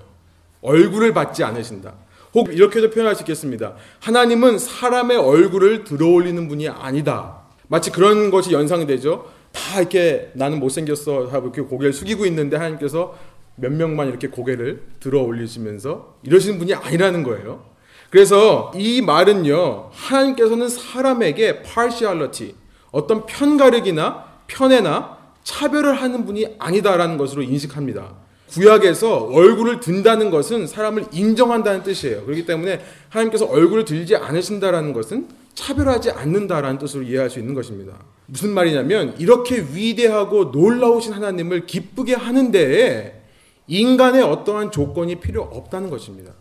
얼굴을 0.62 1.12
받지 1.16 1.44
않으신다. 1.44 1.96
혹 2.36 2.54
이렇게도 2.54 2.92
표현할 2.92 3.16
수 3.16 3.24
있겠습니다. 3.24 3.74
하나님은 4.00 4.60
사람의 4.60 5.18
얼굴을 5.18 5.86
들어올리는 5.86 6.48
분이 6.48 6.70
아니다. 6.70 7.45
마치 7.68 7.92
그런 7.92 8.32
것이 8.32 8.52
연상이 8.54 8.86
되죠. 8.86 9.30
다 9.52 9.80
이렇게 9.80 10.32
나는 10.34 10.60
못생겼어 10.60 11.28
하고 11.28 11.48
이렇게 11.48 11.62
고개를 11.62 11.94
숙이고 11.94 12.26
있는데 12.26 12.58
하나님께서 12.58 13.16
몇 13.56 13.72
명만 13.72 14.10
이렇게 14.10 14.28
고개를 14.28 14.84
들어 15.00 15.22
올리시면서 15.22 16.16
이러시는 16.24 16.60
분이 16.60 16.74
아니라는 16.74 17.24
거예요. 17.24 17.64
그래서 18.10 18.72
이 18.76 19.02
말은요, 19.02 19.90
하나님께서는 19.92 20.70
사람에게 20.70 21.64
partiality, 21.64 22.56
어떤 22.92 23.26
편가르기나 23.26 24.26
편애나 24.48 25.18
차별을 25.44 25.94
하는 25.94 26.26
분이 26.26 26.56
아니다라는 26.60 27.18
것으로 27.18 27.42
인식합니다. 27.42 28.14
구약에서 28.50 29.26
얼굴을 29.26 29.80
든다는 29.80 30.30
것은 30.30 30.68
사람을 30.68 31.06
인정한다는 31.12 31.84
뜻이에요. 31.84 32.24
그렇기 32.26 32.46
때문에 32.46 32.82
하나님께서 33.10 33.46
얼굴을 33.46 33.86
들지 33.86 34.16
않으신다라는 34.16 34.94
것은 34.94 35.28
차별하지 35.56 36.12
않는다라는 36.12 36.78
뜻으로 36.78 37.04
이해할 37.04 37.30
수 37.30 37.40
있는 37.40 37.54
것입니다. 37.54 37.94
무슨 38.28 38.52
말이냐면 38.52 39.16
이렇게 39.18 39.66
위대하고 39.74 40.46
놀라우신 40.46 41.14
하나님을 41.14 41.66
기쁘게 41.66 42.14
하는데 42.14 43.24
인간의 43.68 44.22
어떠한 44.22 44.72
조건이 44.72 45.16
필요 45.20 45.44
없다는 45.44 45.90
것입니다. 45.90 46.34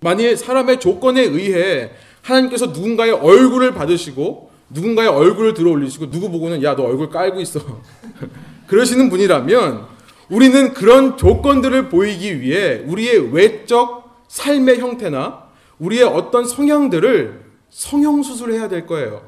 만일 0.00 0.36
사람의 0.36 0.80
조건에 0.80 1.22
의해 1.22 1.90
하나님께서 2.22 2.66
누군가의 2.66 3.12
얼굴을 3.12 3.74
받으시고 3.74 4.50
누군가의 4.70 5.08
얼굴을 5.08 5.54
들어 5.54 5.70
올리시고 5.70 6.10
누구 6.10 6.30
보고는 6.30 6.62
야 6.62 6.74
너 6.74 6.84
얼굴 6.84 7.10
깔고 7.10 7.40
있어 7.40 7.60
그러시는 8.66 9.10
분이라면 9.10 9.86
우리는 10.30 10.72
그런 10.72 11.16
조건들을 11.16 11.90
보이기 11.90 12.40
위해 12.40 12.82
우리의 12.86 13.32
외적 13.32 14.24
삶의 14.28 14.78
형태나 14.78 15.44
우리의 15.78 16.04
어떤 16.04 16.46
성향들을 16.46 17.51
성형 17.72 18.22
수술해야 18.22 18.68
될 18.68 18.86
거예요. 18.86 19.22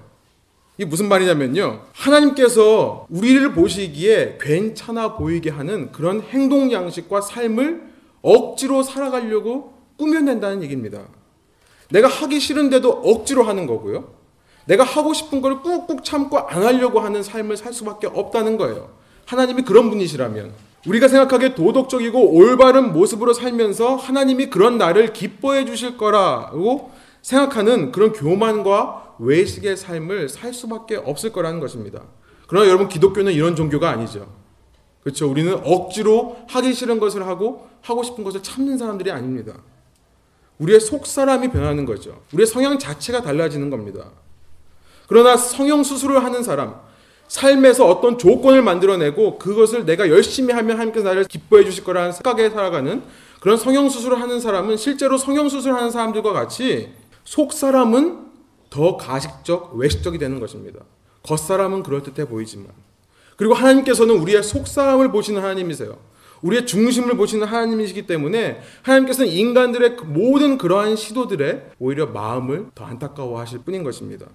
이게 0.77 0.85
무슨 0.85 1.09
말이냐면요. 1.09 1.81
하나님께서 1.93 3.07
우리를 3.09 3.53
보시기에 3.53 4.39
괜찮아 4.41 5.17
보이게 5.17 5.51
하는 5.51 5.91
그런 5.93 6.21
행동 6.21 6.71
양식과 6.71 7.23
삶을 7.23 7.83
억지로 8.23 8.83
살아가려고 8.83 9.75
꾸며낸다는 9.97 10.63
얘기입니다. 10.63 11.03
내가 11.91 12.09
하기 12.09 12.39
싫은데도 12.39 12.91
억지로 12.91 13.45
하는 13.45 13.67
거고요. 13.67 14.13
내가 14.67 14.83
하고 14.83 15.15
싶은 15.15 15.41
걸 15.41 15.63
꾹꾹 15.63 16.03
참고 16.03 16.39
안 16.39 16.65
하려고 16.65 17.01
하는 17.01 17.23
삶을 17.23 17.57
살 17.57 17.73
수밖에 17.73 18.07
없다는 18.07 18.57
거예요. 18.57 18.91
하나님이 19.27 19.63
그런 19.63 19.91
분이시라면 19.91 20.53
우리가 20.87 21.09
생각하기에 21.09 21.55
도덕적이고 21.55 22.35
올바른 22.35 22.93
모습으로 22.93 23.33
살면서 23.33 23.97
하나님이 23.97 24.51
그런 24.51 24.77
나를 24.77 25.13
기뻐해 25.13 25.65
주실 25.65 25.97
거라고 25.97 26.91
생각하는 27.25 27.90
그런 27.90 28.12
교만과 28.12 29.16
외식의 29.19 29.78
삶을 29.78 30.28
살 30.28 30.52
수밖에 30.52 30.97
없을 30.97 31.33
거라는 31.33 31.59
것입니다. 31.59 32.02
그러나 32.47 32.69
여러분 32.69 32.87
기독교는 32.87 33.33
이런 33.33 33.57
종교가 33.57 33.88
아니죠. 33.88 34.31
그렇죠. 35.02 35.31
우리는 35.31 35.59
억지로 35.64 36.37
하기 36.49 36.75
싫은 36.75 37.00
것을 37.00 37.26
하고 37.26 37.66
하고 37.81 38.02
싶은 38.02 38.25
것을 38.25 38.43
참는 38.43 38.76
사람들이 38.76 39.11
아닙니다. 39.11 39.54
우리의 40.59 40.81
속 40.81 41.07
사람이 41.07 41.49
변하는 41.50 41.87
거죠. 41.87 42.21
우리의 42.35 42.47
성향 42.47 42.78
자체가 42.78 43.23
달라지는 43.23 43.71
겁니다. 43.71 44.11
그러나 45.09 45.38
성형 45.38 45.83
수술을 45.83 46.23
하는 46.23 46.43
사람, 46.43 46.75
삶에서 47.28 47.87
어떤 47.87 48.19
조건을 48.19 48.61
만들어내고 48.61 49.38
그것을 49.38 49.87
내가 49.87 50.11
열심히 50.11 50.52
하면 50.52 50.76
하나님께서 50.76 51.09
나를 51.09 51.25
기뻐해 51.25 51.64
주실 51.64 51.85
거라는 51.85 52.12
생각에 52.12 52.50
살아가는 52.50 53.02
그런 53.40 53.57
성형 53.57 53.88
수술을 53.88 54.21
하는 54.21 54.40
사람은 54.40 54.76
실제로 54.76 55.16
성형 55.16 55.49
수술을 55.49 55.75
하는 55.75 55.90
사람들과 55.90 56.33
같이 56.33 56.93
속 57.25 57.52
사람은 57.52 58.25
더 58.71 58.97
가식적, 58.97 59.75
외식적이 59.76 60.19
되는 60.19 60.40
것입니다. 60.40 60.81
겉 61.23 61.38
사람은 61.38 61.83
그럴듯해 61.83 62.28
보이지만 62.28 62.69
그리고 63.37 63.54
하나님께서는 63.54 64.16
우리의 64.16 64.43
속 64.43 64.69
사람을 64.69 65.11
보시는 65.11 65.43
하나님이세요. 65.43 65.97
우리의 66.43 66.66
중심을 66.66 67.16
보시는 67.16 67.47
하나님이시기 67.47 68.07
때문에 68.07 68.61
하나님께서는 68.83 69.33
인간들의 69.33 69.97
모든 70.04 70.59
그러한 70.59 70.97
시도들에 70.97 71.71
오히려 71.78 72.07
마음을 72.07 72.66
더 72.75 72.85
안타까워하실 72.85 73.61
뿐인 73.61 73.83
것입니다. 73.83 74.26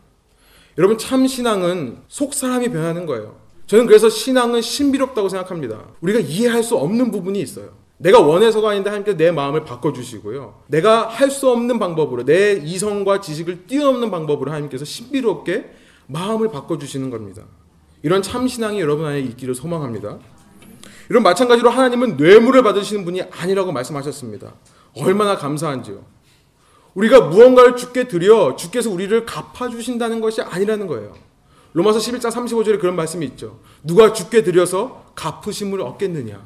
여러분 0.78 0.98
참 0.98 1.28
신앙은 1.28 2.00
속 2.08 2.34
사람이 2.34 2.70
변하는 2.70 3.06
거예요. 3.06 3.36
저는 3.68 3.86
그래서 3.86 4.10
신앙은 4.10 4.62
신비롭다고 4.62 5.30
생각합니다. 5.30 5.86
우리가 6.02 6.20
이해할 6.20 6.64
수 6.64 6.76
없는 6.76 7.12
부분이 7.12 7.40
있어요. 7.40 7.70
내가 8.00 8.20
원해서가 8.22 8.70
아닌데 8.70 8.90
하나님께서 8.90 9.18
내 9.18 9.30
마음을 9.32 9.66
바꿔주시고요. 9.66 10.64
내가 10.68 11.08
할 11.08 11.30
수 11.30 11.50
없는 11.50 11.80
방법으로 11.80 12.24
내 12.24 12.54
이성과 12.54 13.20
지식을 13.22 13.68
뛰어넘는 13.68 14.10
방법으로 14.10 14.52
하나님께서 14.52 14.86
신비롭게 14.86 15.70
마음을 16.08 16.50
바꿔주시는 16.50 17.10
겁니다. 17.10 17.44
이런 18.02 18.22
참 18.22 18.48
신앙이 18.48 18.80
여러분 18.80 19.06
안에 19.06 19.20
있기를 19.20 19.54
소망합니다. 19.54 20.18
이런 21.10 21.24
마찬가지로 21.24 21.70
하나님은 21.70 22.16
뇌물을 22.18 22.64
받으시는 22.64 23.04
분이 23.04 23.22
아니라고 23.24 23.72
말씀하셨습니다. 23.74 24.54
얼마나 24.98 25.36
감사한지요. 25.38 26.04
우리가 26.94 27.22
무언가를 27.22 27.76
주께 27.76 28.08
드려 28.08 28.56
주께서 28.56 28.90
우리를 28.90 29.26
갚아주신다는 29.26 30.22
것이 30.22 30.42
아니라는 30.42 30.88
거예요. 30.88 31.14
로마서 31.74 32.00
11장 32.00 32.32
35절에 32.32 32.80
그런 32.80 32.96
말씀이 32.96 33.26
있죠. 33.28 33.60
누가 33.84 34.14
주께 34.14 34.42
드려서 34.42 35.12
갚으심을 35.16 35.82
얻겠느냐. 35.82 36.42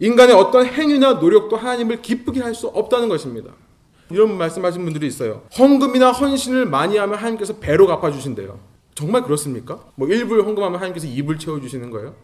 인간의 0.00 0.34
어떤 0.34 0.66
행위나 0.66 1.14
노력도 1.14 1.56
하나님을 1.56 2.02
기쁘게 2.02 2.40
할 2.40 2.54
수 2.54 2.68
없다는 2.68 3.08
것입니다. 3.08 3.52
이런 4.10 4.36
말씀하신 4.36 4.84
분들이 4.84 5.06
있어요. 5.06 5.42
헌금이나 5.58 6.12
헌신을 6.12 6.66
많이 6.66 6.96
하면 6.98 7.18
하나님께서 7.18 7.56
배로 7.56 7.86
갚아주신대요. 7.86 8.58
정말 8.94 9.22
그렇습니까? 9.22 9.80
뭐 9.96 10.06
1불 10.06 10.44
헌금하면 10.44 10.76
하나님께서 10.76 11.06
2불 11.06 11.40
채워주시는 11.40 11.90
거예요? 11.90 12.14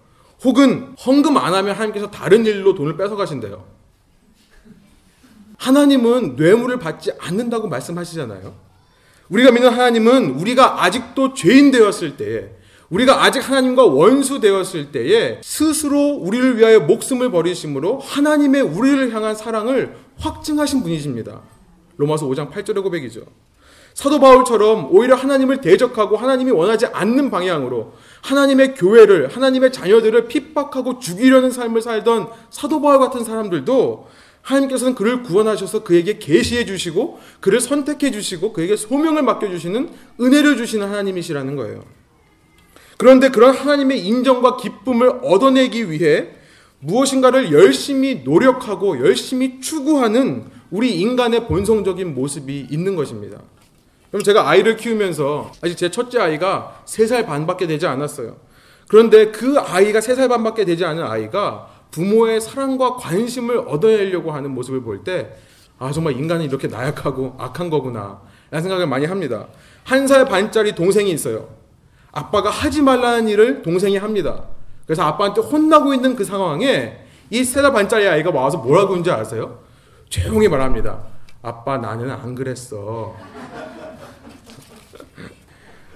혹은 0.45 0.95
헌금 1.05 1.37
안 1.37 1.55
하면 1.55 1.75
하나님께서 1.75 2.11
다른 2.11 2.47
일로 2.47 2.75
돈을 2.75 2.97
뺏어가신대요. 2.97 3.65
하나님은 5.59 6.37
뇌물을 6.37 6.79
받지 6.79 7.13
않는다고 7.19 7.69
말씀하시잖아요. 7.69 8.55
우리가 9.29 9.51
믿는 9.53 9.71
하나님은 9.71 10.31
우리가 10.31 10.83
아직도 10.85 11.35
죄인 11.35 11.71
되었을 11.71 12.17
때에 12.17 12.51
우리가 12.91 13.25
아직 13.25 13.49
하나님과 13.49 13.85
원수 13.87 14.41
되었을 14.41 14.91
때에 14.91 15.41
스스로 15.43 16.15
우리를 16.15 16.59
위하여 16.59 16.81
목숨을 16.81 17.31
버리심으로 17.31 18.01
하나님의 18.01 18.63
우리를 18.63 19.15
향한 19.15 19.37
사랑을 19.37 19.97
확증하신 20.19 20.83
분이십니다. 20.83 21.41
로마서 21.97 22.27
5장 22.27 22.51
8절의 22.51 22.83
고백이죠. 22.83 23.23
사도 23.95 24.19
바울처럼 24.21 24.89
오히려 24.93 25.15
하나님을 25.15 25.61
대적하고 25.61 26.17
하나님이 26.17 26.51
원하지 26.53 26.87
않는 26.87 27.31
방향으로 27.31 27.93
하나님의 28.23 28.75
교회를 28.75 29.29
하나님의 29.29 29.73
자녀들을 29.73 30.29
핍박하고 30.29 30.99
죽이려는 31.01 31.51
삶을 31.51 31.83
살던 31.83 32.29
사도 32.51 32.81
바울 32.81 32.99
같은 32.99 33.25
사람들도 33.25 34.09
하나님께서는 34.43 34.95
그를 34.95 35.23
구원하셔서 35.23 35.85
그에게 35.85 36.19
계시해 36.19 36.65
주시고 36.65 37.19
그를 37.41 37.61
선택해 37.61 38.11
주시고 38.11 38.53
그에게 38.53 38.77
소명을 38.77 39.23
맡겨 39.23 39.49
주시는 39.49 39.91
은혜를 40.21 40.57
주시는 40.57 40.87
하나님이시라는 40.89 41.57
거예요. 41.57 42.00
그런데 43.01 43.31
그런 43.31 43.57
하나님의 43.57 44.05
인정과 44.05 44.59
기쁨을 44.59 45.21
얻어내기 45.23 45.91
위해 45.91 46.33
무엇인가를 46.81 47.51
열심히 47.51 48.17
노력하고 48.25 49.01
열심히 49.01 49.59
추구하는 49.63 50.45
우리 50.71 51.01
인간의 51.01 51.47
본성적인 51.47 52.15
모습이 52.15 52.67
있는 52.71 52.97
것입니다. 52.97 53.39
그럼 54.11 54.23
제가 54.23 54.47
아이를 54.51 54.77
키우면서 54.77 55.51
아직 55.63 55.79
제 55.79 55.91
첫째 55.91 56.19
아이가 56.19 56.83
3살 56.85 57.25
반밖에 57.25 57.67
되지 57.67 57.87
않았어요. 57.87 58.37
그런데 58.87 59.31
그 59.31 59.59
아이가 59.59 60.01
3살 60.01 60.29
반밖에 60.29 60.67
되지 60.67 60.85
않은 60.85 61.03
아이가 61.03 61.71
부모의 61.93 62.43
사랑과 62.43 62.97
관심을 62.97 63.61
얻어내려고 63.61 64.31
하는 64.31 64.51
모습을 64.51 64.83
볼 64.83 65.05
때, 65.05 65.33
아, 65.79 65.91
정말 65.91 66.19
인간은 66.19 66.45
이렇게 66.45 66.69
나약하고 66.69 67.37
악한 67.39 67.71
거구나. 67.71 68.21
라는 68.51 68.63
생각을 68.63 68.87
많이 68.87 69.07
합니다. 69.07 69.47
한 69.85 70.07
살 70.07 70.27
반짜리 70.27 70.75
동생이 70.75 71.11
있어요. 71.11 71.60
아빠가 72.13 72.51
하지 72.51 72.83
말라는 72.83 73.29
일을 73.29 73.63
동생이 73.63 73.97
합니다. 73.97 74.45
그래서 74.87 75.03
아빠한테 75.03 75.41
혼나고 75.41 75.95
있는 75.95 76.17
그 76.17 76.25
상황에 76.25 77.05
이세살 77.31 77.73
반짜리 77.73 78.09
아이가 78.09 78.31
와서 78.31 78.59
뭐라고 78.59 78.93
하는지 78.93 79.11
아세요? 79.11 79.61
조용히 80.09 80.49
말합니다. 80.49 80.99
아빠 81.43 81.79
나는 81.79 82.11
안 82.11 82.35
그랬어. 82.35 83.15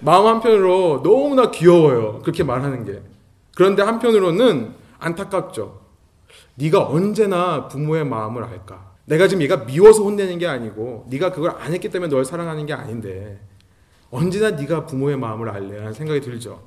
마음 0.01 0.27
한편으로 0.27 1.03
너무나 1.03 1.51
귀여워요. 1.51 2.21
그렇게 2.21 2.45
말하는 2.45 2.85
게. 2.85 3.03
그런데 3.57 3.83
한편으로는 3.83 4.75
안타깝죠. 4.99 5.81
네가 6.57 6.89
언제나 6.89 7.69
부모의 7.69 8.05
마음을 8.05 8.45
알까? 8.45 8.93
내가 9.07 9.29
지금 9.29 9.43
얘가 9.43 9.65
미워서 9.65 10.03
혼내는 10.03 10.39
게 10.39 10.47
아니고 10.47 11.07
네가 11.11 11.33
그걸 11.33 11.53
안 11.59 11.73
했기 11.73 11.91
때문에 11.91 12.11
널 12.11 12.25
사랑하는 12.25 12.67
게 12.67 12.73
아닌데 12.73 13.41
언제나 14.15 14.51
네가 14.51 14.87
부모의 14.87 15.19
마음을 15.19 15.49
알래 15.49 15.77
라는 15.77 15.93
생각이 15.93 16.21
들죠. 16.21 16.63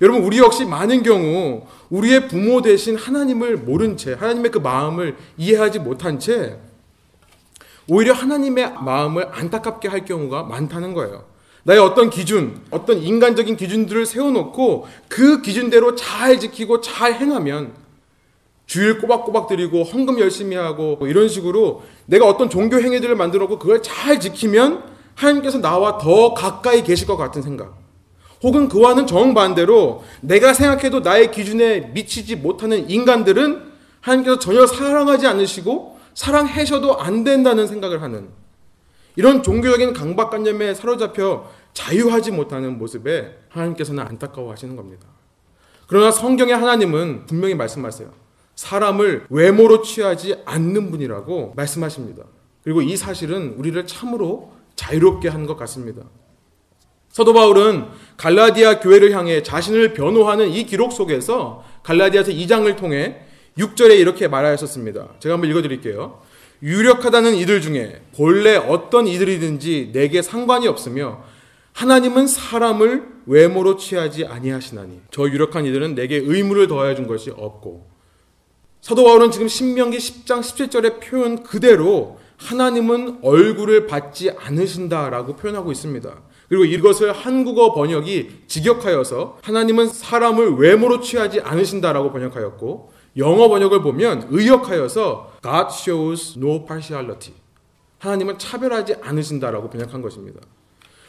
여러분 0.00 0.22
우리 0.24 0.38
역시 0.38 0.64
많은 0.64 1.02
경우 1.04 1.66
우리의 1.88 2.26
부모 2.26 2.62
대신 2.62 2.96
하나님을 2.96 3.58
모른 3.58 3.96
채 3.96 4.14
하나님의 4.14 4.50
그 4.50 4.58
마음을 4.58 5.16
이해하지 5.36 5.78
못한 5.78 6.18
채 6.18 6.58
오히려 7.88 8.12
하나님의 8.12 8.74
마음을 8.82 9.28
안타깝게 9.30 9.88
할 9.88 10.04
경우가 10.04 10.44
많다는 10.44 10.94
거예요. 10.94 11.24
나의 11.62 11.78
어떤 11.78 12.10
기준, 12.10 12.60
어떤 12.70 12.98
인간적인 12.98 13.56
기준들을 13.56 14.06
세워놓고 14.06 14.88
그 15.08 15.42
기준대로 15.42 15.94
잘 15.94 16.40
지키고 16.40 16.80
잘 16.80 17.14
행하면 17.14 17.72
주일 18.66 18.98
꼬박꼬박 19.00 19.48
드리고 19.48 19.84
헌금 19.84 20.18
열심히 20.18 20.56
하고 20.56 20.96
뭐 20.96 21.06
이런 21.06 21.28
식으로 21.28 21.82
내가 22.06 22.26
어떤 22.26 22.48
종교 22.48 22.80
행위들을 22.80 23.14
만들어 23.14 23.44
놓고 23.44 23.58
그걸 23.58 23.82
잘 23.82 24.18
지키면 24.18 24.90
하나님께서 25.20 25.60
나와 25.60 25.98
더 25.98 26.34
가까이 26.34 26.82
계실 26.82 27.06
것 27.06 27.16
같은 27.16 27.42
생각. 27.42 27.78
혹은 28.42 28.68
그와는 28.68 29.06
정반대로 29.06 30.02
내가 30.22 30.54
생각해도 30.54 31.00
나의 31.00 31.30
기준에 31.30 31.80
미치지 31.92 32.36
못하는 32.36 32.88
인간들은 32.88 33.70
하나님께서 34.00 34.38
전혀 34.38 34.66
사랑하지 34.66 35.26
않으시고 35.26 36.00
사랑하셔도 36.14 36.98
안 36.98 37.22
된다는 37.22 37.66
생각을 37.66 38.00
하는 38.02 38.28
이런 39.16 39.42
종교적인 39.42 39.92
강박관념에 39.92 40.72
사로잡혀 40.74 41.50
자유하지 41.74 42.30
못하는 42.30 42.78
모습에 42.78 43.36
하나님께서는 43.50 44.02
안타까워 44.02 44.50
하시는 44.50 44.74
겁니다. 44.74 45.06
그러나 45.86 46.10
성경의 46.10 46.54
하나님은 46.56 47.26
분명히 47.26 47.54
말씀하세요. 47.54 48.10
사람을 48.54 49.26
외모로 49.28 49.82
취하지 49.82 50.36
않는 50.46 50.90
분이라고 50.90 51.52
말씀하십니다. 51.56 52.24
그리고 52.62 52.80
이 52.80 52.96
사실은 52.96 53.54
우리를 53.58 53.86
참으로 53.86 54.52
자유롭게 54.80 55.28
한 55.28 55.46
것 55.46 55.56
같습니다. 55.58 56.02
사도 57.10 57.32
바울은 57.34 57.86
갈라디아 58.16 58.80
교회를 58.80 59.12
향해 59.12 59.42
자신을 59.42 59.92
변호하는 59.94 60.48
이 60.48 60.64
기록 60.64 60.92
속에서 60.92 61.64
갈라디아서 61.82 62.30
2장을 62.32 62.74
통해 62.76 63.20
6절에 63.58 63.98
이렇게 63.98 64.28
말하셨습니다. 64.28 65.08
제가 65.18 65.34
한번 65.34 65.50
읽어 65.50 65.60
드릴게요. 65.60 66.22
유력하다는 66.62 67.34
이들 67.34 67.60
중에 67.60 68.02
본래 68.16 68.56
어떤 68.56 69.06
이들이든지 69.06 69.90
내게 69.92 70.22
상관이 70.22 70.66
없으며 70.68 71.24
하나님은 71.72 72.26
사람을 72.26 73.06
외모로 73.26 73.76
취하지 73.76 74.26
아니하시나니 74.26 75.00
저 75.10 75.24
유력한 75.24 75.66
이들은 75.66 75.94
내게 75.94 76.16
의무를 76.16 76.68
더하여 76.68 76.94
준 76.94 77.06
것이 77.06 77.30
없고 77.30 77.90
사도 78.80 79.04
바울은 79.04 79.30
지금 79.30 79.48
신명기 79.48 79.98
10장 79.98 80.40
17절의 80.40 81.00
표현 81.00 81.42
그대로 81.42 82.19
하나님은 82.40 83.18
얼굴을 83.22 83.86
받지 83.86 84.30
않으신다라고 84.30 85.36
표현하고 85.36 85.70
있습니다. 85.72 86.10
그리고 86.48 86.64
이것을 86.64 87.12
한국어 87.12 87.74
번역이 87.74 88.44
직역하여서 88.48 89.38
하나님은 89.42 89.88
사람을 89.88 90.54
외모로 90.56 91.00
취하지 91.00 91.40
않으신다라고 91.40 92.10
번역하였고 92.12 92.92
영어 93.18 93.48
번역을 93.48 93.82
보면 93.82 94.28
의역하여서 94.30 95.32
God 95.42 95.66
shows 95.70 96.38
no 96.38 96.64
partiality. 96.64 97.34
하나님은 97.98 98.38
차별하지 98.38 98.96
않으신다라고 99.02 99.68
번역한 99.70 100.00
것입니다. 100.02 100.40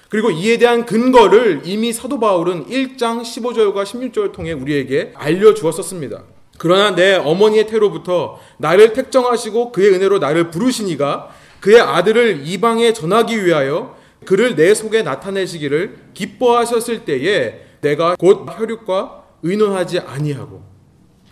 그리고 0.10 0.30
이에 0.30 0.58
대한 0.58 0.86
근거를 0.86 1.62
이미 1.64 1.94
사도 1.94 2.20
바울은 2.20 2.66
1장 2.66 3.22
15절과 3.22 3.84
16절을 3.84 4.34
통해 4.34 4.52
우리에게 4.52 5.14
알려주었었습니다. 5.16 6.24
그러나 6.62 6.94
내 6.94 7.16
어머니의 7.16 7.66
태로부터 7.66 8.40
나를 8.60 8.94
택정하시고 8.94 9.72
그의 9.72 9.96
은혜로 9.96 10.20
나를 10.20 10.52
부르시니가 10.52 11.30
그의 11.60 11.82
아들을 11.82 12.44
이방에 12.46 12.94
전하기 12.94 13.44
위하여 13.44 13.98
그를 14.26 14.56
내 14.56 14.76
속에 14.76 15.02
나타내시기를 15.02 15.98
기뻐하셨을 16.14 17.04
때에 17.04 17.66
내가 17.82 18.16
곧 18.16 18.46
혈육과 18.48 19.24
의논하지 19.42 20.02
아니하고 20.02 20.62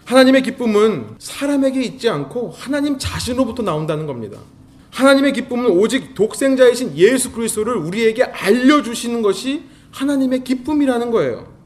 하나님의 0.06 0.42
기쁨은 0.42 1.18
사람에게 1.20 1.80
있지 1.84 2.10
않고 2.10 2.50
하나님 2.50 2.98
자신으로부터 2.98 3.62
나온다는 3.62 4.08
겁니다. 4.08 4.40
하나님의 4.90 5.34
기쁨은 5.34 5.70
오직 5.70 6.16
독생자이신 6.16 6.98
예수 6.98 7.32
그리스도를 7.34 7.76
우리에게 7.76 8.24
알려 8.24 8.82
주시는 8.82 9.22
것이 9.22 9.66
하나님의 9.92 10.44
기쁨이라는 10.44 11.12
거예요. 11.12 11.59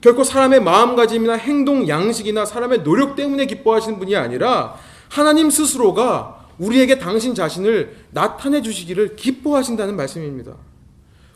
결코 0.00 0.24
사람의 0.24 0.60
마음가짐이나 0.62 1.34
행동 1.34 1.88
양식이나 1.88 2.44
사람의 2.44 2.84
노력 2.84 3.16
때문에 3.16 3.46
기뻐하시는 3.46 3.98
분이 3.98 4.16
아니라 4.16 4.76
하나님 5.08 5.50
스스로가 5.50 6.46
우리에게 6.58 6.98
당신 6.98 7.34
자신을 7.34 7.96
나타내 8.10 8.62
주시기를 8.62 9.16
기뻐하신다는 9.16 9.96
말씀입니다. 9.96 10.54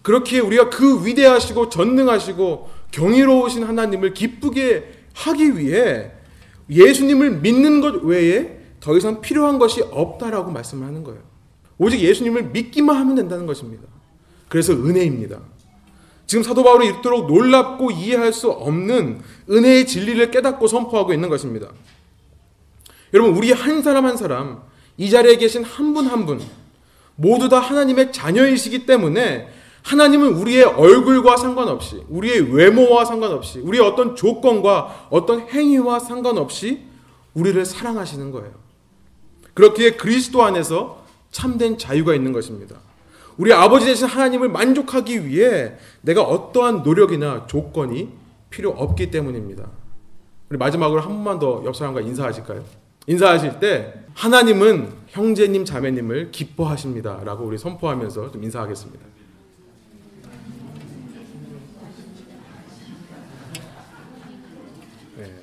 그렇기에 0.03 0.41
우리가 0.41 0.69
그 0.69 1.07
위대하시고 1.07 1.69
전능하시고 1.69 2.71
경이로우신 2.91 3.65
하나님을 3.65 4.15
기쁘게 4.15 4.93
하기 5.15 5.59
위해 5.59 6.11
예수님을 6.69 7.41
믿는 7.41 7.81
것 7.81 8.03
외에 8.03 8.59
더 8.81 8.97
이상 8.97 9.21
필요한 9.21 9.59
것이 9.59 9.83
없다라고 9.83 10.51
말씀을 10.51 10.87
하는 10.87 11.05
거예요. 11.05 11.21
오직 11.79 12.01
예수님을 12.01 12.51
믿기만 12.51 12.97
하면 12.97 13.15
된다는 13.15 13.47
것입니다. 13.47 13.85
그래서 14.49 14.73
은혜입니다. 14.73 15.41
지금 16.27 16.43
사도 16.43 16.63
바울이 16.63 16.89
이토록 16.89 17.27
놀랍고 17.27 17.91
이해할 17.91 18.33
수 18.33 18.51
없는 18.51 19.21
은혜의 19.51 19.87
진리를 19.87 20.31
깨닫고 20.31 20.67
선포하고 20.67 21.13
있는 21.13 21.29
것입니다. 21.29 21.69
여러분, 23.13 23.35
우리 23.37 23.53
한 23.53 23.83
사람 23.83 24.07
한 24.07 24.17
사람, 24.17 24.63
이 24.97 25.11
자리에 25.11 25.37
계신 25.37 25.65
한 25.65 25.93
분 25.95 26.07
한 26.07 26.25
분, 26.25 26.41
모두 27.17 27.49
다 27.49 27.59
하나님의 27.61 28.13
자녀이시기 28.13 28.87
때문에 28.87 29.49
하나님은 29.83 30.35
우리의 30.35 30.65
얼굴과 30.65 31.37
상관없이, 31.37 32.03
우리의 32.09 32.55
외모와 32.55 33.05
상관없이, 33.05 33.59
우리의 33.59 33.85
어떤 33.85 34.15
조건과 34.17 35.09
어떤 35.11 35.41
행위와 35.49 35.99
상관없이 35.99 36.85
우리를 37.35 37.63
사랑하시는 37.65 38.31
거예요. 38.31 38.53
그렇기에 39.55 39.93
그리스도 39.97 40.43
안에서 40.45 41.03
참된 41.31 41.77
자유가 41.79 42.15
있는 42.15 42.33
것입니다. 42.33 42.77
우리 43.43 43.53
아버지 43.53 43.87
되신 43.87 44.07
하나님을 44.07 44.49
만족하기 44.51 45.27
위해 45.27 45.73
내가 46.01 46.23
어떠한 46.23 46.85
노력이나 46.85 47.49
조건이 47.49 48.09
필요 48.51 48.71
없기 48.71 49.11
때문입니다. 49.11 49.69
우리 50.49 50.59
마지막으로 50.59 51.01
한 51.01 51.09
번만 51.09 51.41
더 51.41 51.61
옆 51.65 51.75
사람과 51.75 52.03
인사하실까요? 52.03 52.63
인사하실 53.09 53.59
때 53.59 53.95
하나님은 54.15 54.93
형제님 55.09 55.65
자매님을 55.65 56.31
기뻐하십니다라고 56.31 57.45
우리 57.45 57.59
선포하면서 57.59 58.31
좀 58.31 58.45
인사하겠습니다. 58.45 59.05
네. 65.17 65.35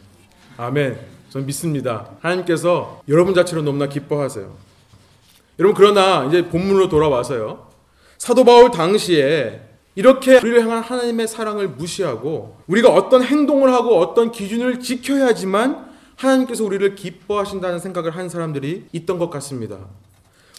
아멘. 0.56 0.98
저는 1.32 1.46
믿습니다. 1.48 2.12
하나님께서 2.22 3.02
여러분 3.10 3.34
자체로 3.34 3.62
너무나 3.62 3.90
기뻐하세요. 3.90 4.56
여러분 5.60 5.76
그러나 5.76 6.24
이제 6.24 6.48
본문으로 6.48 6.88
돌아와서요. 6.88 7.68
사도 8.20 8.44
바울 8.44 8.70
당시에 8.70 9.62
이렇게 9.96 10.38
우리를 10.38 10.62
향한 10.62 10.84
하나님의 10.84 11.28
사랑을 11.28 11.70
무시하고 11.70 12.58
우리가 12.68 12.90
어떤 12.90 13.24
행동을 13.24 13.74
하고 13.74 13.98
어떤 13.98 14.32
기준을 14.32 14.82
지켜야지만 14.82 15.90
하나님께서 16.18 16.66
우리를 16.66 16.96
기뻐하신다는 16.96 17.80
생각을 17.80 18.16
한 18.16 18.28
사람들이 18.28 18.88
있던 18.92 19.20
것 19.20 19.30
같습니다. 19.30 19.80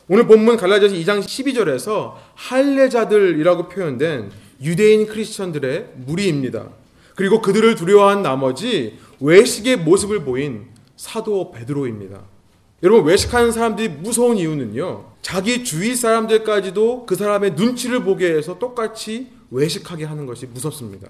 오늘 0.08 0.26
본문 0.26 0.56
갈라디아서 0.56 0.94
2장 0.94 1.20
12절에서 1.20 2.14
할례자들이라고 2.34 3.68
표현된 3.68 4.30
유대인 4.62 5.06
크리스천들의 5.06 5.90
무리입니다. 6.06 6.66
그리고 7.14 7.42
그들을 7.42 7.74
두려워한 7.74 8.22
나머지 8.22 8.98
외식의 9.20 9.76
모습을 9.76 10.24
보인 10.24 10.68
사도 10.96 11.52
베드로입니다. 11.52 12.22
여러분 12.82 13.04
외식하는 13.04 13.52
사람들이 13.52 13.88
무서운 13.88 14.38
이유는요. 14.38 15.04
자기 15.20 15.64
주위 15.64 15.94
사람들까지도 15.94 17.04
그 17.06 17.14
사람의 17.14 17.52
눈치를 17.52 18.02
보게 18.04 18.34
해서 18.34 18.58
똑같이 18.58 19.28
외식하게 19.50 20.04
하는 20.04 20.24
것이 20.24 20.46
무섭습니다. 20.46 21.08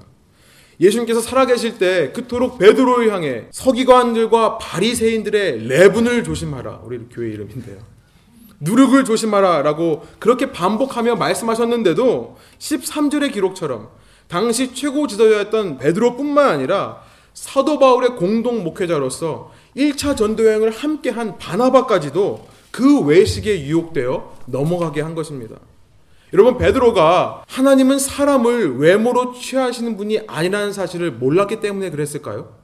예수님께서 0.80 1.20
살아계실 1.20 1.78
때 1.78 2.10
그토록 2.12 2.58
베드로를 2.58 3.12
향해 3.12 3.44
서기관들과 3.50 4.58
바리새인들의 4.58 5.68
레분을 5.68 6.24
조심하라. 6.24 6.80
우리 6.84 6.98
교회 7.10 7.28
이름인데요. 7.28 7.78
누룩을 8.60 9.04
조심하라 9.04 9.62
라고 9.62 10.04
그렇게 10.18 10.50
반복하며 10.52 11.16
말씀하셨는데도 11.16 12.36
13절의 12.58 13.32
기록처럼 13.32 13.88
당시 14.26 14.74
최고 14.74 15.06
지도자였던 15.06 15.78
베드로뿐만 15.78 16.48
아니라 16.48 17.02
사도 17.32 17.78
바울의 17.78 18.16
공동 18.16 18.64
목회자로서 18.64 19.52
1차 19.76 20.16
전도 20.16 20.46
여행을 20.46 20.70
함께 20.70 21.10
한 21.10 21.38
바나바까지도 21.38 22.46
그 22.70 23.00
외식에 23.00 23.66
유혹되어 23.66 24.36
넘어가게 24.46 25.00
한 25.00 25.14
것입니다. 25.14 25.56
여러분 26.32 26.58
베드로가 26.58 27.44
하나님은 27.48 27.98
사람을 27.98 28.78
외모로 28.78 29.32
취하시는 29.32 29.96
분이 29.96 30.20
아니라는 30.28 30.72
사실을 30.72 31.10
몰랐기 31.12 31.60
때문에 31.60 31.90
그랬을까요? 31.90 32.60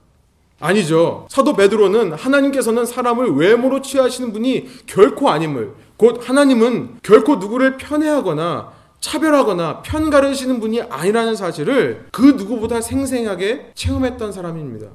아니죠. 0.60 1.26
사도 1.28 1.54
베드로는 1.54 2.12
하나님께서는 2.12 2.86
사람을 2.86 3.34
외모로 3.34 3.82
취하시는 3.82 4.32
분이 4.32 4.68
결코 4.86 5.28
아님을 5.30 5.74
곧 5.96 6.28
하나님은 6.28 6.98
결코 7.02 7.36
누구를 7.36 7.76
편애하거나 7.76 8.72
차별하거나 9.00 9.82
편가르시는 9.82 10.60
분이 10.60 10.82
아니라는 10.82 11.36
사실을 11.36 12.06
그 12.12 12.22
누구보다 12.22 12.80
생생하게 12.80 13.72
체험했던 13.74 14.32
사람입니다. 14.32 14.88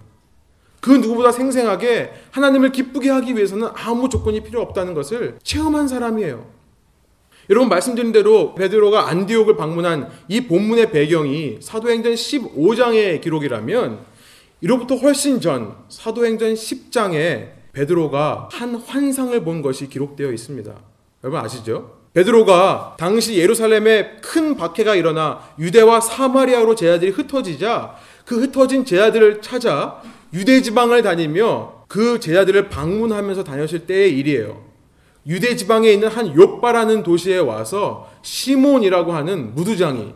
그 0.82 0.90
누구보다 0.90 1.32
생생하게 1.32 2.12
하나님을 2.32 2.72
기쁘게 2.72 3.10
하기 3.10 3.36
위해서는 3.36 3.70
아무 3.74 4.10
조건이 4.10 4.42
필요 4.42 4.62
없다는 4.62 4.94
것을 4.94 5.38
체험한 5.44 5.88
사람이에요. 5.88 6.46
여러분 7.50 7.70
말씀드린 7.70 8.12
대로 8.12 8.56
베드로가 8.56 9.10
안디옥을 9.10 9.58
방문한 9.58 10.10
이 10.28 10.48
본문의 10.48 10.92
배경이 10.92 11.58
사도행전 11.62 12.14
15장의 12.14 13.22
기록이라면 13.22 14.00
이로부터 14.62 14.96
훨씬 14.96 15.40
전 15.40 15.76
사도행전 15.90 16.54
10장에 16.54 17.50
베드로가 17.74 18.50
한 18.52 18.76
환상을 18.76 19.44
본 19.44 19.62
것이 19.62 19.88
기록되어 19.88 20.32
있습니다. 20.32 20.74
여러분 21.24 21.40
아시죠? 21.40 22.02
베드로가 22.14 22.96
당시 22.98 23.38
예루살렘에 23.38 24.18
큰 24.22 24.56
박해가 24.56 24.96
일어나 24.96 25.42
유대와 25.60 26.02
사마리아로 26.02 26.76
제자들이 26.76 27.12
흩어지자 27.12 27.96
그 28.26 28.42
흩어진 28.42 28.84
제자들을 28.84 29.42
찾아 29.42 30.02
유대 30.34 30.62
지방을 30.62 31.02
다니며 31.02 31.86
그 31.88 32.20
제자들을 32.20 32.70
방문하면서 32.70 33.44
다녔을 33.44 33.86
때의 33.86 34.18
일이에요. 34.18 34.64
유대 35.28 35.56
지방에 35.56 35.92
있는 35.92 36.08
한 36.08 36.34
요빠라는 36.36 37.04
도시에 37.04 37.38
와서 37.38 38.10
시몬이라고 38.22 39.12
하는 39.12 39.54
무두장이 39.54 40.14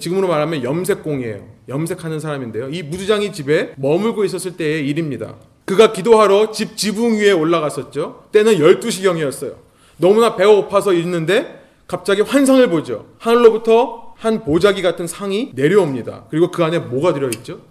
지금으로 0.00 0.28
말하면 0.28 0.64
염색공이에요. 0.64 1.46
염색하는 1.68 2.20
사람인데요. 2.20 2.70
이 2.70 2.82
무두장이 2.82 3.32
집에 3.32 3.74
머물고 3.76 4.24
있었을 4.24 4.56
때의 4.56 4.88
일입니다. 4.88 5.36
그가 5.66 5.92
기도하러 5.92 6.50
집 6.52 6.76
지붕 6.76 7.18
위에 7.18 7.32
올라갔었죠. 7.32 8.24
때는 8.32 8.54
12시경이었어요. 8.54 9.54
너무나 9.98 10.36
배가 10.36 10.52
고파서 10.52 10.94
있는데 10.94 11.60
갑자기 11.86 12.22
환상을 12.22 12.66
보죠. 12.70 13.06
하늘로부터 13.18 14.14
한 14.16 14.42
보자기 14.42 14.80
같은 14.82 15.06
상이 15.06 15.50
내려옵니다. 15.54 16.24
그리고 16.30 16.50
그 16.50 16.64
안에 16.64 16.78
뭐가 16.78 17.12
들어있죠? 17.12 17.69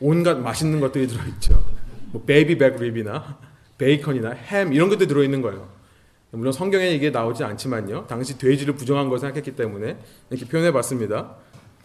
온갖 0.00 0.38
맛있는 0.38 0.80
것들이 0.80 1.06
들어있죠. 1.06 1.62
뭐 2.12 2.22
baby 2.26 2.58
back 2.58 2.80
rib이나 2.80 3.38
베이컨이나 3.78 4.30
햄 4.30 4.72
이런 4.72 4.88
것들이 4.88 5.06
들어있는 5.08 5.42
거예요. 5.42 5.68
물론 6.32 6.52
성경에 6.52 6.90
이게 6.90 7.10
나오지 7.10 7.42
않지만요. 7.44 8.06
당시 8.06 8.38
돼지를 8.38 8.74
부정한 8.74 9.08
걸 9.08 9.18
생각했기 9.18 9.56
때문에 9.56 9.96
이렇게 10.30 10.46
표현해 10.46 10.72
봤습니다. 10.72 11.36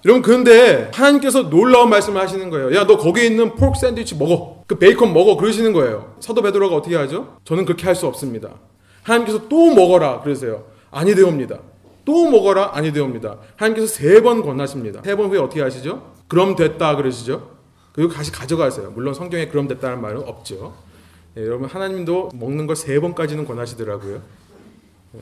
여러분 0.06 0.22
그런데 0.22 0.92
하나님께서 0.94 1.50
놀라운 1.50 1.90
말씀을 1.90 2.22
하시는 2.22 2.50
거예요. 2.52 2.76
야 2.76 2.86
너 2.86 2.98
거기에 2.98 3.26
있는 3.26 3.56
pork 3.56 3.80
샌드위치 3.80 4.16
먹어. 4.16 4.64
그 4.68 4.78
베이컨 4.78 5.14
먹어. 5.14 5.36
그러시는 5.36 5.74
거예요. 5.74 6.16
사도 6.20 6.42
베드로가 6.44 6.76
어떻게 6.76 6.96
하죠? 6.96 7.38
저는 7.44 7.66
그렇게 7.66 7.86
할 7.86 7.96
수 7.96 8.06
없습니다. 8.06 8.50
하나님께서 9.04 9.48
또 9.50 9.74
먹어라 9.74 10.22
그러세요. 10.22 10.66
아니 10.92 11.16
되옵니다. 11.16 11.60
또 12.06 12.30
먹어라 12.30 12.72
아니 12.74 12.94
되옵니다. 12.94 13.38
하나님께서 13.58 13.88
세 13.88 14.22
번 14.22 14.44
권하십니다. 14.44 15.02
세 15.04 15.16
번 15.16 15.30
후에 15.30 15.40
어떻게 15.40 15.62
하시죠? 15.62 16.14
그럼 16.28 16.56
됐다 16.56 16.96
그러시죠. 16.98 17.55
그리고 17.96 18.12
다시 18.12 18.30
가져가세요. 18.30 18.92
물론 18.92 19.14
성경에 19.14 19.48
그럼 19.48 19.70
됐다는 19.70 20.02
말은 20.02 20.24
없죠. 20.28 20.74
예, 21.38 21.42
여러분 21.46 21.70
하나님도 21.70 22.32
먹는 22.34 22.68
걸 22.68 22.76
세 22.76 23.00
번까지는 23.00 23.46
권하시더라고요. 23.48 24.22
예, 25.16 25.20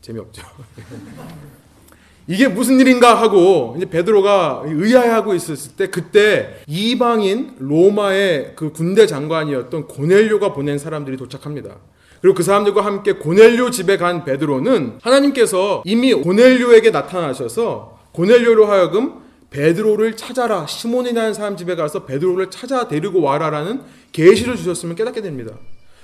재미없죠. 0.00 0.42
이게 2.28 2.46
무슨 2.46 2.78
일인가 2.78 3.20
하고 3.20 3.74
이제 3.76 3.86
베드로가 3.88 4.62
의아해하고 4.66 5.34
있었을 5.34 5.72
때 5.76 5.88
그때 5.88 6.60
이방인 6.68 7.56
로마의 7.58 8.52
그 8.54 8.70
군대 8.70 9.06
장관이었던 9.06 9.88
고넬료가 9.88 10.52
보낸 10.52 10.78
사람들이 10.78 11.16
도착합니다. 11.16 11.76
그리고 12.20 12.36
그 12.36 12.42
사람들과 12.44 12.84
함께 12.84 13.12
고넬료 13.12 13.70
집에 13.70 13.96
간 13.96 14.24
베드로는 14.24 14.98
하나님께서 15.02 15.82
이미 15.84 16.12
고넬료에게 16.14 16.90
나타나셔서 16.90 17.98
고넬료로 18.12 18.66
하여금 18.66 19.22
베드로를 19.50 20.16
찾아라 20.16 20.66
시몬이라는 20.66 21.34
사람 21.34 21.56
집에 21.56 21.74
가서 21.74 22.04
베드로를 22.04 22.50
찾아 22.50 22.88
데리고 22.88 23.22
와라라는 23.22 23.82
계시를 24.12 24.56
주셨으면 24.56 24.94
깨닫게 24.94 25.22
됩니다. 25.22 25.54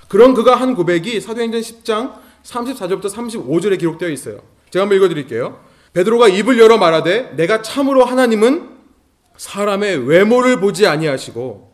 그런 0.08 0.34
그가 0.34 0.54
한 0.56 0.74
고백이 0.74 1.20
사도행전 1.20 1.60
10장 1.60 2.14
34절부터 2.44 3.10
35절에 3.10 3.78
기록되어 3.78 4.08
있어요. 4.08 4.40
제가 4.70 4.82
한번 4.82 4.96
읽어드릴게요. 4.98 5.60
베드로가 5.92 6.28
입을 6.28 6.58
열어 6.58 6.78
말하되 6.78 7.34
내가 7.36 7.62
참으로 7.62 8.04
하나님은 8.04 8.70
사람의 9.36 10.08
외모를 10.08 10.60
보지 10.60 10.86
아니하시고 10.86 11.72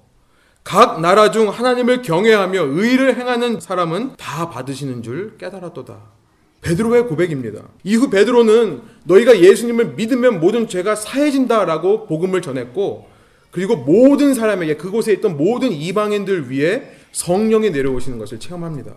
각 0.62 1.00
나라 1.00 1.30
중 1.30 1.48
하나님을 1.48 2.02
경외하며 2.02 2.62
의를 2.62 3.16
행하는 3.16 3.60
사람은 3.60 4.16
다 4.16 4.50
받으시는 4.50 5.02
줄 5.02 5.36
깨달았도다. 5.38 6.19
베드로의 6.62 7.06
고백입니다. 7.06 7.62
이후 7.84 8.10
베드로는 8.10 8.82
너희가 9.04 9.40
예수님을 9.40 9.94
믿으면 9.94 10.40
모든 10.40 10.68
죄가 10.68 10.94
사해진다라고 10.94 12.06
복음을 12.06 12.42
전했고 12.42 13.08
그리고 13.50 13.76
모든 13.76 14.34
사람에게 14.34 14.76
그곳에 14.76 15.12
있던 15.14 15.36
모든 15.36 15.72
이방인들 15.72 16.50
위해 16.50 16.82
성령이 17.12 17.70
내려오시는 17.70 18.18
것을 18.18 18.38
체험합니다. 18.38 18.94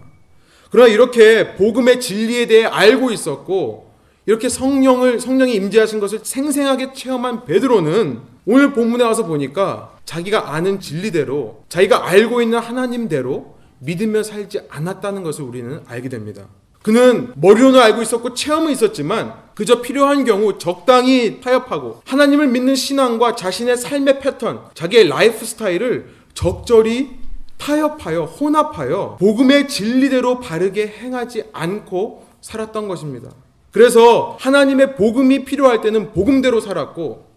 그러나 0.70 0.90
이렇게 0.90 1.56
복음의 1.56 2.00
진리에 2.00 2.48
대해 2.48 2.66
알고 2.66 3.12
있었고 3.12 3.92
이렇게 4.26 4.50
성령을 4.50 5.20
성령이 5.20 5.54
임재하신 5.56 6.00
것을 6.00 6.20
생생하게 6.24 6.94
체험한 6.94 7.46
베드로는 7.46 8.20
오늘 8.46 8.74
본문에 8.74 9.04
와서 9.04 9.26
보니까 9.26 9.98
자기가 10.06 10.54
아는 10.54 10.80
진리대로 10.80 11.64
자기가 11.70 12.08
알고 12.08 12.42
있는 12.42 12.60
하나님대로 12.60 13.56
믿으며 13.80 14.24
살지 14.24 14.62
않았다는 14.70 15.24
것을 15.24 15.44
우리는 15.44 15.82
알게 15.88 16.10
됩니다. 16.10 16.48
그는 16.84 17.32
머리로는 17.36 17.80
알고 17.80 18.02
있었고 18.02 18.34
체험은 18.34 18.72
있었지만 18.72 19.42
그저 19.56 19.82
필요한 19.82 20.26
경우 20.26 20.58
적당히 20.58 21.40
타협하고 21.40 22.02
하나님을 22.06 22.48
믿는 22.48 22.76
신앙과 22.76 23.36
자신의 23.36 23.78
삶의 23.78 24.20
패턴, 24.20 24.66
자기의 24.74 25.08
라이프 25.08 25.46
스타일을 25.46 26.10
적절히 26.34 27.12
타협하여 27.58 28.26
혼합하여 28.26 29.18
복음의 29.20 29.70
진리대로 29.70 30.40
바르게 30.40 30.88
행하지 30.88 31.46
않고 31.54 32.28
살았던 32.42 32.90
것입니다. 32.90 33.32
그래서 33.72 34.38
하나님의 34.40 34.96
복음이 34.96 35.46
필요할 35.46 35.82
때는 35.82 36.12
복음대로 36.12 36.60
살았고 36.60 37.32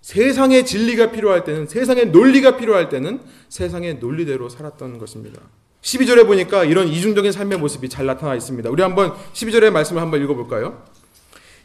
세상의 0.00 0.64
진리가 0.64 1.10
필요할 1.10 1.44
때는 1.44 1.66
세상의 1.66 2.10
논리가 2.10 2.56
필요할 2.56 2.88
때는 2.88 3.20
세상의 3.48 3.96
논리대로 3.96 4.48
살았던 4.48 4.98
것입니다. 4.98 5.40
12절에 5.86 6.26
보니까 6.26 6.64
이런 6.64 6.88
이중적인 6.88 7.30
삶의 7.30 7.58
모습이 7.58 7.88
잘 7.88 8.06
나타나 8.06 8.34
있습니다. 8.34 8.68
우리 8.70 8.82
한번 8.82 9.14
12절의 9.32 9.70
말씀을 9.70 10.02
한번 10.02 10.20
읽어볼까요? 10.22 10.82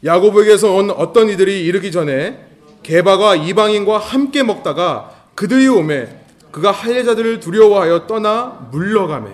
야고보에게서 0.04 0.72
온 0.74 0.90
어떤 0.90 1.28
이들이 1.28 1.64
이르기 1.64 1.90
전에 1.90 2.46
개바가 2.84 3.34
이방인과 3.34 3.98
함께 3.98 4.44
먹다가 4.44 5.10
그들이 5.34 5.66
오매 5.66 6.08
그가 6.52 6.70
할례자들을 6.70 7.40
두려워하여 7.40 8.06
떠나 8.06 8.68
물러가매. 8.70 9.30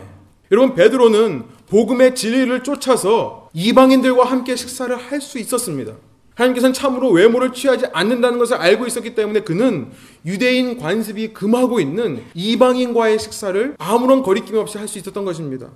여러분 0.52 0.74
베드로는 0.74 1.44
복음의 1.68 2.14
진리를 2.14 2.62
쫓아서 2.62 3.50
이방인들과 3.52 4.24
함께 4.24 4.56
식사를 4.56 4.96
할 4.96 5.20
수 5.20 5.38
있었습니다. 5.38 5.92
하나님께서는 6.38 6.72
참으로 6.72 7.10
외모를 7.10 7.52
취하지 7.52 7.86
않는다는 7.92 8.38
것을 8.38 8.56
알고 8.56 8.86
있었기 8.86 9.14
때문에 9.14 9.40
그는 9.40 9.90
유대인 10.24 10.78
관습이 10.78 11.32
금하고 11.32 11.80
있는 11.80 12.22
이방인과의 12.34 13.18
식사를 13.18 13.74
아무런 13.78 14.22
거리낌 14.22 14.56
없이 14.56 14.78
할 14.78 14.88
수 14.88 14.98
있었던 14.98 15.24
것입니다. 15.24 15.68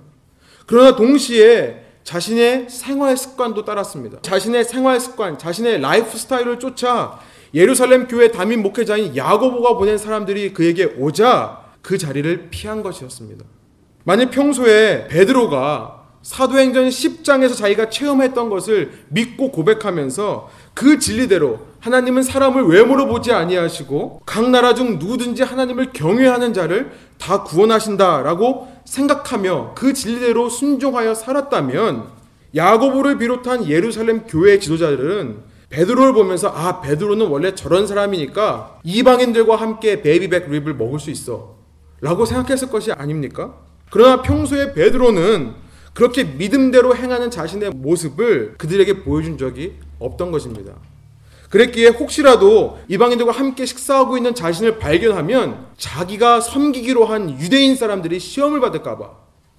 그러나 0.65 0.95
동시에 0.95 1.83
자신의 2.03 2.67
생활 2.69 3.15
습관도 3.15 3.63
따랐습니다. 3.63 4.19
자신의 4.21 4.63
생활 4.63 4.99
습관, 4.99 5.37
자신의 5.37 5.81
라이프 5.81 6.17
스타일을 6.17 6.59
쫓아 6.59 7.19
예루살렘 7.53 8.07
교회 8.07 8.31
담임 8.31 8.63
목회자인 8.63 9.15
야고보가 9.15 9.75
보낸 9.75 9.97
사람들이 9.97 10.53
그에게 10.53 10.85
오자 10.97 11.61
그 11.81 11.97
자리를 11.97 12.47
피한 12.49 12.81
것이었습니다. 12.81 13.45
만약 14.05 14.31
평소에 14.31 15.07
베드로가 15.09 16.02
사도행전 16.23 16.87
10장에서 16.87 17.55
자기가 17.55 17.89
체험했던 17.89 18.49
것을 18.49 18.91
믿고 19.09 19.51
고백하면서 19.51 20.49
그 20.73 20.97
진리대로 20.97 21.59
하나님은 21.81 22.23
사람을 22.23 22.63
외모로 22.63 23.07
보지 23.07 23.33
아니하시고 23.33 24.21
각 24.25 24.49
나라 24.49 24.73
중 24.73 24.99
누구든지 24.99 25.43
하나님을 25.43 25.91
경외하는 25.91 26.53
자를 26.53 26.93
다 27.19 27.43
구원하신다라고 27.43 28.71
생각하며 28.85 29.73
그 29.75 29.93
진리대로 29.93 30.49
순종하여 30.49 31.13
살았다면 31.13 32.05
야고보를 32.55 33.17
비롯한 33.17 33.67
예루살렘 33.67 34.23
교회 34.25 34.59
지도자들은 34.59 35.53
베드로를 35.69 36.13
보면서 36.13 36.49
아 36.49 36.79
베드로는 36.81 37.27
원래 37.27 37.53
저런 37.53 37.85
사람이니까 37.85 38.79
이방인들과 38.83 39.55
함께 39.57 40.01
baby 40.01 40.25
back 40.25 40.49
rib을 40.49 40.75
먹을 40.75 40.99
수 40.99 41.09
있어 41.09 41.55
라고 41.99 42.25
생각했을 42.25 42.69
것이 42.69 42.91
아닙니까? 42.91 43.55
그러나 43.89 44.21
평소에 44.21 44.73
베드로는 44.73 45.62
그렇게 45.93 46.23
믿음대로 46.23 46.95
행하는 46.95 47.29
자신의 47.29 47.71
모습을 47.71 48.55
그들에게 48.57 49.03
보여준 49.03 49.37
적이 49.37 49.73
없던 49.99 50.31
것입니다. 50.31 50.73
그랬기에 51.49 51.89
혹시라도 51.89 52.79
이방인들과 52.87 53.31
함께 53.31 53.67
식사하고 53.67 54.17
있는 54.17 54.33
자신을 54.33 54.79
발견하면 54.79 55.67
자기가 55.77 56.41
섬기기로 56.41 57.05
한 57.05 57.39
유대인 57.39 57.75
사람들이 57.75 58.19
시험을 58.19 58.59
받을까봐, 58.59 59.11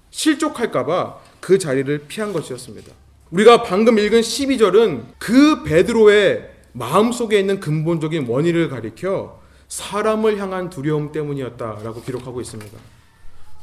실족할까봐 0.09 1.19
그 1.39 1.57
자리를 1.57 1.97
피한 2.09 2.33
것이었습니다. 2.33 2.91
우리가 3.31 3.63
방금 3.63 3.97
읽은 3.97 4.19
12절은 4.19 5.03
그 5.19 5.63
베드로의 5.63 6.49
마음속에 6.73 7.39
있는 7.39 7.61
근본적인 7.61 8.27
원인을 8.27 8.67
가리켜 8.67 9.39
사람을 9.69 10.37
향한 10.37 10.69
두려움 10.69 11.13
때문이었다라고 11.13 12.01
기록하고 12.01 12.41
있습니다. 12.41 12.77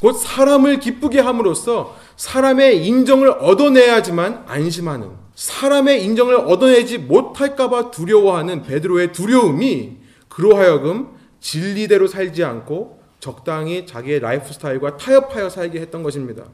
곧 0.02 0.14
사람을 0.14 0.80
기쁘게 0.80 1.20
함으로써 1.20 1.96
사람의 2.16 2.84
인정을 2.84 3.30
얻어내야지만 3.30 4.46
안심하는 4.48 5.10
사람의 5.36 6.04
인정을 6.04 6.34
얻어내지 6.34 6.98
못할까봐 6.98 7.92
두려워하는 7.92 8.64
베드로의 8.64 9.12
두려움이 9.12 9.98
그로 10.28 10.56
하여금 10.56 11.10
진리대로 11.38 12.08
살지 12.08 12.42
않고 12.42 13.00
적당히 13.20 13.86
자기의 13.86 14.18
라이프 14.18 14.52
스타일과 14.52 14.96
타협하여 14.96 15.48
살게 15.48 15.80
했던 15.80 16.02
것입니다. 16.02 16.46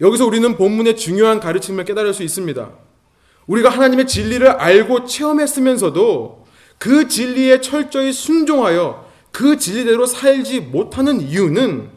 여기서 0.00 0.26
우리는 0.26 0.56
본문의 0.56 0.96
중요한 0.96 1.38
가르침을 1.38 1.84
깨달을 1.84 2.12
수 2.12 2.24
있습니다. 2.24 2.68
우리가 3.46 3.68
하나님의 3.68 4.08
진리를 4.08 4.44
알고 4.48 5.04
체험했으면서도 5.04 6.46
그 6.78 7.06
진리에 7.06 7.60
철저히 7.60 8.12
순종하여 8.12 9.06
그 9.30 9.56
진리대로 9.56 10.04
살지 10.04 10.62
못하는 10.62 11.20
이유는 11.20 11.91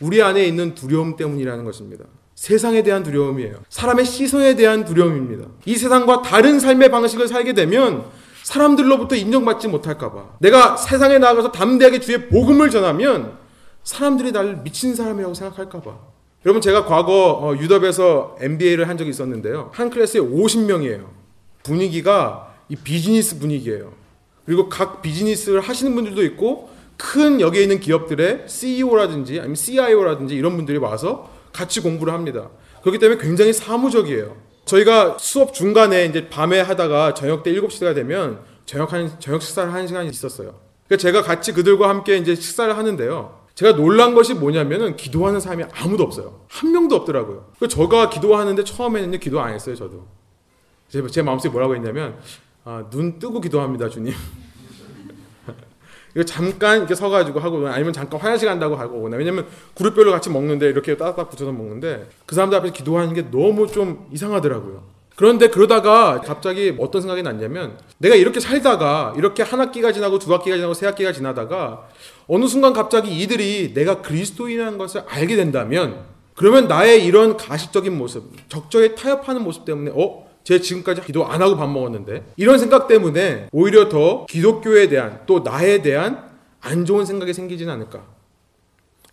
우리 0.00 0.22
안에 0.22 0.44
있는 0.44 0.74
두려움 0.74 1.16
때문이라는 1.16 1.64
것입니다. 1.64 2.04
세상에 2.34 2.82
대한 2.82 3.02
두려움이에요. 3.02 3.56
사람의 3.68 4.04
시선에 4.04 4.54
대한 4.54 4.84
두려움입니다. 4.84 5.48
이 5.64 5.74
세상과 5.76 6.22
다른 6.22 6.60
삶의 6.60 6.90
방식을 6.90 7.26
살게 7.26 7.52
되면 7.52 8.04
사람들로부터 8.44 9.16
인정받지 9.16 9.68
못할까봐. 9.68 10.36
내가 10.38 10.76
세상에 10.76 11.18
나가서 11.18 11.50
담대하게 11.50 12.00
주의 12.00 12.28
복음을 12.28 12.70
전하면 12.70 13.36
사람들이 13.82 14.32
나를 14.32 14.62
미친 14.62 14.94
사람이라고 14.94 15.34
생각할까봐. 15.34 15.98
여러분, 16.46 16.60
제가 16.62 16.84
과거 16.84 17.32
어, 17.42 17.56
유럽에서 17.56 18.36
MBA를 18.40 18.88
한 18.88 18.96
적이 18.96 19.10
있었는데요. 19.10 19.70
한 19.74 19.90
클래스에 19.90 20.20
50명이에요. 20.20 21.06
분위기가 21.64 22.54
이 22.68 22.76
비즈니스 22.76 23.38
분위기예요. 23.38 23.92
그리고 24.46 24.68
각 24.68 25.02
비즈니스를 25.02 25.60
하시는 25.60 25.94
분들도 25.94 26.22
있고 26.24 26.70
큰 26.98 27.40
여기에 27.40 27.62
있는 27.62 27.80
기업들의 27.80 28.44
CEO라든지 28.46 29.38
아니면 29.38 29.54
CIO라든지 29.54 30.34
이런 30.34 30.56
분들이 30.56 30.76
와서 30.76 31.30
같이 31.52 31.80
공부를 31.80 32.12
합니다. 32.12 32.50
그렇기 32.82 32.98
때문에 32.98 33.20
굉장히 33.20 33.52
사무적이에요. 33.52 34.36
저희가 34.66 35.16
수업 35.18 35.54
중간에 35.54 36.04
이제 36.04 36.28
밤에 36.28 36.60
하다가 36.60 37.14
저녁 37.14 37.42
때 37.42 37.52
7시가 37.52 37.94
되면 37.94 38.40
저녁 38.66 38.92
한 38.92 39.18
저녁 39.18 39.40
식사를 39.40 39.72
하는 39.72 39.86
시간이 39.86 40.10
있었어요. 40.10 40.54
그러니까 40.86 41.00
제가 41.00 41.22
같이 41.22 41.52
그들과 41.52 41.88
함께 41.88 42.18
이제 42.18 42.34
식사를 42.34 42.76
하는데요. 42.76 43.38
제가 43.54 43.76
놀란 43.76 44.14
것이 44.14 44.34
뭐냐면은 44.34 44.96
기도하는 44.96 45.40
사람이 45.40 45.64
아무도 45.72 46.04
없어요. 46.04 46.44
한 46.48 46.72
명도 46.72 46.96
없더라고요. 46.96 47.50
그 47.58 47.68
제가 47.68 48.10
기도하는데 48.10 48.62
처음에는 48.62 49.18
기도 49.20 49.40
안 49.40 49.54
했어요, 49.54 49.74
저도. 49.74 50.06
제, 50.88 51.04
제 51.08 51.22
마음속에 51.22 51.50
뭐라고 51.52 51.74
했냐면 51.74 52.18
아, 52.64 52.84
눈 52.90 53.18
뜨고 53.18 53.40
기도합니다, 53.40 53.88
주님. 53.88 54.12
이거 56.18 56.24
잠깐 56.24 56.78
이렇게 56.78 56.96
서가지고 56.96 57.38
하고 57.38 57.68
아니면 57.68 57.92
잠깐 57.92 58.18
화장실 58.18 58.48
간다고 58.48 58.74
하고 58.74 58.98
오거나 58.98 59.16
왜냐면 59.16 59.46
그룹별로 59.76 60.10
같이 60.10 60.30
먹는데 60.30 60.68
이렇게 60.68 60.96
따닥 60.96 61.30
붙여서 61.30 61.52
먹는데 61.52 62.08
그 62.26 62.34
사람들 62.34 62.58
앞에서 62.58 62.74
기도하는 62.74 63.14
게 63.14 63.30
너무 63.30 63.68
좀 63.68 64.08
이상하더라고요. 64.12 64.82
그런데 65.14 65.46
그러다가 65.46 66.20
갑자기 66.20 66.74
어떤 66.80 67.02
생각이 67.02 67.22
났냐면 67.22 67.78
내가 67.98 68.16
이렇게 68.16 68.40
살다가 68.40 69.14
이렇게 69.16 69.44
한 69.44 69.60
학기가 69.60 69.92
지나고 69.92 70.18
두 70.18 70.34
학기가 70.34 70.56
지나고 70.56 70.74
세 70.74 70.86
학기가 70.86 71.12
지나다가 71.12 71.86
어느 72.26 72.48
순간 72.48 72.72
갑자기 72.72 73.16
이들이 73.20 73.72
내가 73.72 74.02
그리스도인이라는 74.02 74.76
것을 74.76 75.04
알게 75.06 75.36
된다면 75.36 76.04
그러면 76.34 76.66
나의 76.66 77.04
이런 77.04 77.36
가식적인 77.36 77.96
모습, 77.96 78.24
적절히 78.48 78.96
타협하는 78.96 79.42
모습 79.42 79.64
때문에 79.64 79.92
어? 79.94 80.27
제 80.48 80.62
지금까지 80.62 81.02
기도 81.02 81.26
안 81.26 81.42
하고 81.42 81.58
밥 81.58 81.68
먹었는데 81.68 82.24
이런 82.38 82.58
생각 82.58 82.88
때문에 82.88 83.48
오히려 83.52 83.90
더 83.90 84.24
기독교에 84.24 84.88
대한 84.88 85.20
또 85.26 85.40
나에 85.40 85.82
대한 85.82 86.26
안 86.62 86.86
좋은 86.86 87.04
생각이 87.04 87.34
생기지는 87.34 87.70
않을까 87.70 88.06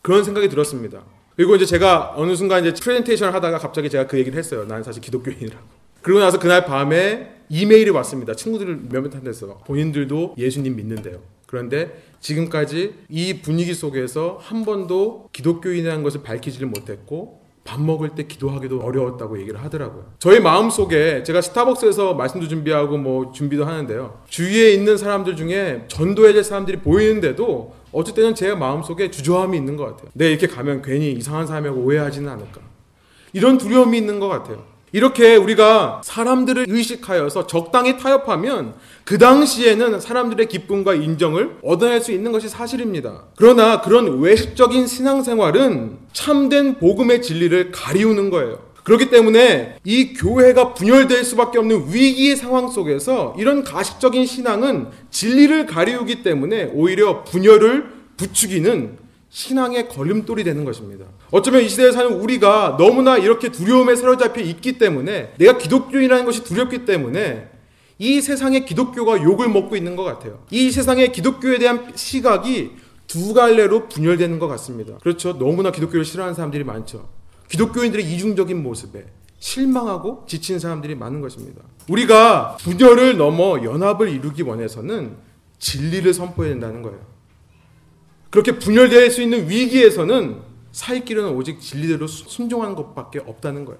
그런 0.01 0.23
생각이 0.23 0.47
들었습니다. 0.47 1.03
그리고 1.35 1.57
이제 1.57 1.65
제가 1.65 2.13
어느 2.15 2.37
순간 2.37 2.65
이제 2.65 2.73
프레젠테이션을 2.81 3.33
하다가 3.33 3.57
갑자기 3.57 3.89
제가 3.89 4.07
그 4.07 4.17
얘기를 4.17 4.39
했어요. 4.39 4.63
나는 4.63 4.81
사실 4.83 5.01
기독교인이라고. 5.01 5.61
그러고 6.01 6.21
나서 6.21 6.39
그날 6.39 6.63
밤에 6.63 7.35
이메일이 7.49 7.89
왔습니다. 7.89 8.33
친구들 8.33 8.83
몇몇 8.89 9.13
한테서 9.13 9.57
본인들도 9.67 10.35
예수님 10.37 10.77
믿는데요. 10.77 11.19
그런데 11.47 12.01
지금까지 12.21 12.93
이 13.09 13.41
분위기 13.41 13.73
속에서 13.73 14.39
한 14.41 14.63
번도 14.63 15.27
기독교인이라는 15.33 16.01
것을 16.01 16.23
밝히지를 16.23 16.69
못했고 16.69 17.44
밥 17.65 17.81
먹을 17.81 18.09
때 18.09 18.23
기도하기도 18.23 18.79
어려웠다고 18.79 19.39
얘기를 19.41 19.61
하더라고요. 19.61 20.13
저희 20.19 20.39
마음 20.39 20.69
속에 20.69 21.23
제가 21.23 21.41
스타벅스에서 21.41 22.13
말씀도 22.13 22.47
준비하고 22.47 22.97
뭐 22.97 23.31
준비도 23.31 23.65
하는데요. 23.65 24.21
주위에 24.29 24.71
있는 24.71 24.97
사람들 24.97 25.35
중에 25.35 25.85
전도해야 25.87 26.33
될 26.33 26.43
사람들이 26.43 26.77
보이는데도 26.77 27.73
때는 28.15 28.35
제 28.35 28.53
마음 28.53 28.83
속에 28.83 29.09
주저함이 29.09 29.57
있는 29.57 29.77
것 29.77 29.85
같아요. 29.85 30.09
내 30.13 30.29
이렇게 30.29 30.47
가면 30.47 30.83
괜히 30.83 31.11
이상한 31.13 31.47
사람이라고 31.47 31.81
오해하지는 31.81 32.29
않을까. 32.29 32.61
이런 33.33 33.57
두려움이 33.57 33.97
있는 33.97 34.19
것 34.19 34.27
같아요. 34.29 34.63
이렇게 34.95 35.35
우리가 35.35 35.99
사람들을 36.05 36.67
의식하여서 36.69 37.47
적당히 37.47 37.97
타협하면 37.97 38.75
그 39.03 39.17
당시에는 39.17 39.99
사람들의 39.99 40.47
기쁨과 40.47 40.93
인정을 40.93 41.57
얻어낼 41.63 41.99
수 41.99 42.13
있는 42.13 42.31
것이 42.31 42.47
사실입니다. 42.47 43.23
그러나 43.35 43.81
그런 43.81 44.21
외식적인 44.21 44.87
신앙생활은 44.87 45.97
참된 46.13 46.79
복음의 46.79 47.21
진리를 47.21 47.71
가리우는 47.71 48.29
거예요. 48.29 48.59
그렇기 48.85 49.09
때문에 49.09 49.79
이 49.83 50.13
교회가 50.13 50.73
분열될 50.73 51.25
수밖에 51.25 51.57
없는 51.59 51.87
위기의 51.91 52.37
상황 52.37 52.69
속에서 52.69 53.35
이런 53.37 53.65
가식적인 53.65 54.25
신앙은 54.25 54.91
진리를 55.11 55.65
가리우기 55.65 56.23
때문에 56.23 56.71
오히려 56.73 57.25
분열을 57.25 57.87
부추기는 58.15 59.04
신앙의 59.35 59.89
걸림돌이 59.89 60.45
되는 60.45 60.63
것입니다. 60.63 61.07
어쩌면 61.29 61.61
이 61.61 61.67
시대에 61.67 61.91
사는 61.91 62.09
우리가 62.09 62.77
너무나 62.79 63.17
이렇게 63.17 63.51
두려움에 63.51 63.97
사로잡혀 63.97 64.39
있기 64.39 64.77
때문에 64.77 65.33
내가 65.37 65.57
기독교인이라는 65.57 66.23
것이 66.23 66.45
두렵기 66.45 66.85
때문에 66.85 67.49
이 67.99 68.21
세상의 68.21 68.65
기독교가 68.65 69.21
욕을 69.23 69.49
먹고 69.49 69.75
있는 69.75 69.97
것 69.97 70.05
같아요. 70.05 70.45
이 70.51 70.71
세상의 70.71 71.11
기독교에 71.11 71.57
대한 71.57 71.91
시각이 71.95 72.77
두 73.07 73.33
갈래로 73.33 73.89
분열되는 73.89 74.39
것 74.39 74.47
같습니다. 74.47 74.99
그렇죠. 74.99 75.37
너무나 75.37 75.69
기독교를 75.69 76.05
싫어하는 76.05 76.33
사람들이 76.33 76.63
많죠. 76.63 77.09
기독교인들의 77.49 78.09
이중적인 78.09 78.63
모습에 78.63 79.05
실망하고 79.39 80.23
지친 80.29 80.59
사람들이 80.59 80.95
많은 80.95 81.19
것입니다. 81.19 81.61
우리가 81.89 82.55
분열을 82.61 83.17
넘어 83.17 83.61
연합을 83.61 84.07
이루기 84.07 84.43
원해서는 84.43 85.17
진리를 85.59 86.13
선포해야 86.13 86.53
된다는 86.53 86.81
거예요. 86.81 87.14
그렇게 88.29 88.57
분열될 88.57 89.11
수 89.11 89.21
있는 89.21 89.49
위기에서는 89.49 90.41
살 90.71 91.05
길은 91.05 91.29
오직 91.29 91.61
진리대로 91.61 92.07
순종하는 92.07 92.75
것밖에 92.75 93.19
없다는 93.19 93.65
거예요. 93.65 93.79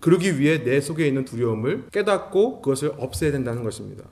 그러기 0.00 0.38
위해 0.38 0.62
내 0.62 0.80
속에 0.80 1.06
있는 1.06 1.24
두려움을 1.24 1.86
깨닫고 1.92 2.60
그것을 2.60 2.92
없애야 2.98 3.32
된다는 3.32 3.62
것입니다. 3.62 4.04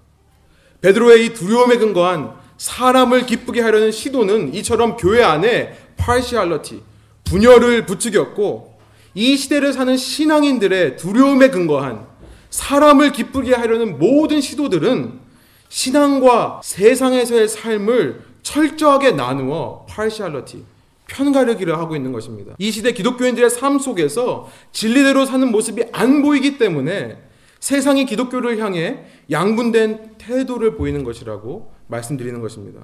베드로의 0.81 1.27
이 1.27 1.29
두려움에 1.35 1.77
근거한 1.79 2.35
사람을 2.57 3.27
기쁘게 3.27 3.61
하려는 3.61 3.91
시도는 3.91 4.55
이처럼 4.55 4.97
교회 4.97 5.23
안에 5.23 5.77
파시알러티, 5.97 6.83
분열을 7.25 7.87
부추겼고 7.87 8.79
이 9.15 9.37
시대를 9.37 9.73
사는 9.73 9.97
신앙인들의 9.97 10.97
두려움에 10.97 11.51
근거한 11.51 12.07
사람을 12.51 13.13
기쁘게 13.13 13.55
하려는 13.55 13.99
모든 13.99 14.41
시도들은 14.41 15.21
신앙과 15.69 16.61
세상에서의 16.63 17.49
삶을 17.49 18.32
철저하게 18.43 19.13
나누어 19.13 19.87
파시알러티 19.89 20.65
편가르기를 21.07 21.79
하고 21.79 21.97
있는 21.97 22.13
것입니다. 22.13 22.55
이 22.59 22.71
시대 22.71 22.93
기독교인들의 22.93 23.51
삶 23.51 23.79
속에서 23.79 24.49
진리대로 24.73 25.27
사는 25.27 25.51
모습이 25.51 25.85
안 25.93 26.23
보이기 26.23 26.59
때문에 26.59 27.19
세상이 27.61 28.07
기독교를 28.07 28.59
향해 28.59 29.05
양분된 29.31 30.17
태도를 30.19 30.77
보이는 30.77 31.05
것이라고 31.05 31.73
말씀드리는 31.87 32.41
것입니다. 32.41 32.81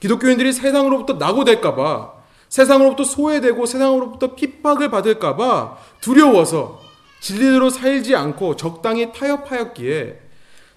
기독교인들이 0.00 0.52
세상으로부터 0.52 1.14
낙오될까봐, 1.14 2.12
세상으로부터 2.48 3.04
소외되고 3.04 3.64
세상으로부터 3.64 4.34
핍박을 4.34 4.90
받을까봐 4.90 5.76
두려워서 6.00 6.80
진리대로 7.20 7.70
살지 7.70 8.16
않고 8.16 8.56
적당히 8.56 9.12
타협하였기에 9.12 10.20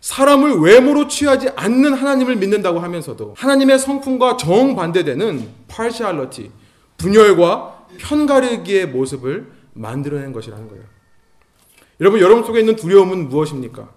사람을 0.05 0.59
외모로 0.59 1.07
취하지 1.07 1.49
않는 1.55 1.93
하나님을 1.93 2.35
믿는다고 2.35 2.79
하면서도 2.79 3.33
하나님의 3.35 3.79
성품과 3.79 4.37
정반대되는 4.37 5.49
파시알러티, 5.67 6.51
분열과 6.97 7.87
편가르기의 7.97 8.89
모습을 8.89 9.51
만들어낸 9.73 10.31
것이라는 10.31 10.67
거예요. 10.67 10.83
여러분, 12.01 12.19
여러분 12.19 12.43
속에 12.43 12.59
있는 12.59 12.75
두려움은 12.75 13.29
무엇입니까? 13.29 13.89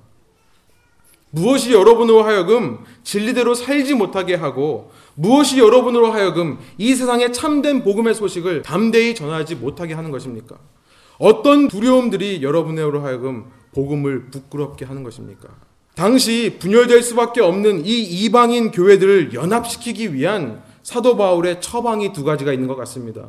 무엇이 1.30 1.74
여러분으로 1.74 2.22
하여금 2.22 2.78
진리대로 3.02 3.54
살지 3.54 3.92
못하게 3.92 4.34
하고 4.34 4.90
무엇이 5.14 5.58
여러분으로 5.58 6.10
하여금 6.10 6.58
이 6.78 6.94
세상의 6.94 7.34
참된 7.34 7.84
복음의 7.84 8.14
소식을 8.14 8.62
담대히 8.62 9.14
전하지 9.14 9.56
못하게 9.56 9.92
하는 9.92 10.10
것입니까? 10.10 10.56
어떤 11.18 11.68
두려움들이 11.68 12.42
여러분으로 12.42 13.02
하여금 13.02 13.50
복음을 13.74 14.30
부끄럽게 14.30 14.86
하는 14.86 15.02
것입니까? 15.02 15.67
당시 15.98 16.58
분열될 16.60 17.02
수밖에 17.02 17.40
없는 17.40 17.84
이 17.84 18.02
이방인 18.02 18.70
교회들을 18.70 19.34
연합시키기 19.34 20.14
위한 20.14 20.62
사도 20.84 21.16
바울의 21.16 21.60
처방이 21.60 22.12
두 22.12 22.22
가지가 22.22 22.52
있는 22.52 22.68
것 22.68 22.76
같습니다. 22.76 23.26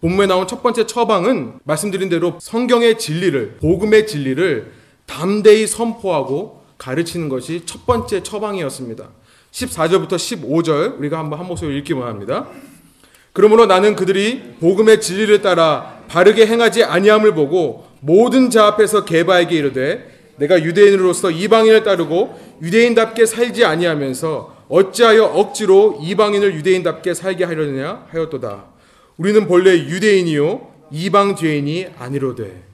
본문에 0.00 0.26
나온 0.26 0.46
첫 0.46 0.62
번째 0.62 0.86
처방은 0.86 1.58
말씀드린 1.64 2.08
대로 2.08 2.38
성경의 2.40 2.98
진리를, 2.98 3.58
복음의 3.60 4.06
진리를 4.06 4.72
담대히 5.04 5.66
선포하고 5.66 6.62
가르치는 6.78 7.28
것이 7.28 7.64
첫 7.66 7.84
번째 7.84 8.22
처방이었습니다. 8.22 9.06
14절부터 9.52 10.12
15절 10.12 10.98
우리가 10.98 11.18
한번 11.18 11.38
한 11.38 11.46
목소리 11.46 11.76
읽기 11.76 11.92
원합니다. 11.92 12.48
그러므로 13.34 13.66
나는 13.66 13.94
그들이 13.94 14.54
복음의 14.60 15.02
진리를 15.02 15.42
따라 15.42 16.00
바르게 16.08 16.46
행하지 16.46 16.84
아니함을 16.84 17.34
보고 17.34 17.86
모든 18.00 18.48
자 18.48 18.66
앞에서 18.66 19.04
개바에게 19.04 19.54
이르되 19.54 20.17
내가 20.38 20.62
유대인으로서 20.62 21.30
이방인을 21.30 21.82
따르고 21.82 22.38
유대인답게 22.62 23.26
살지 23.26 23.64
아니하면서 23.64 24.56
어찌하여 24.68 25.24
억지로 25.24 25.98
이방인을 26.02 26.54
유대인답게 26.54 27.14
살게 27.14 27.44
하려느냐 27.44 28.06
하였도다. 28.10 28.66
우리는 29.16 29.46
본래 29.46 29.72
유대인이요 29.72 30.68
이방 30.90 31.36
죄인이 31.36 31.88
아니로되. 31.98 32.64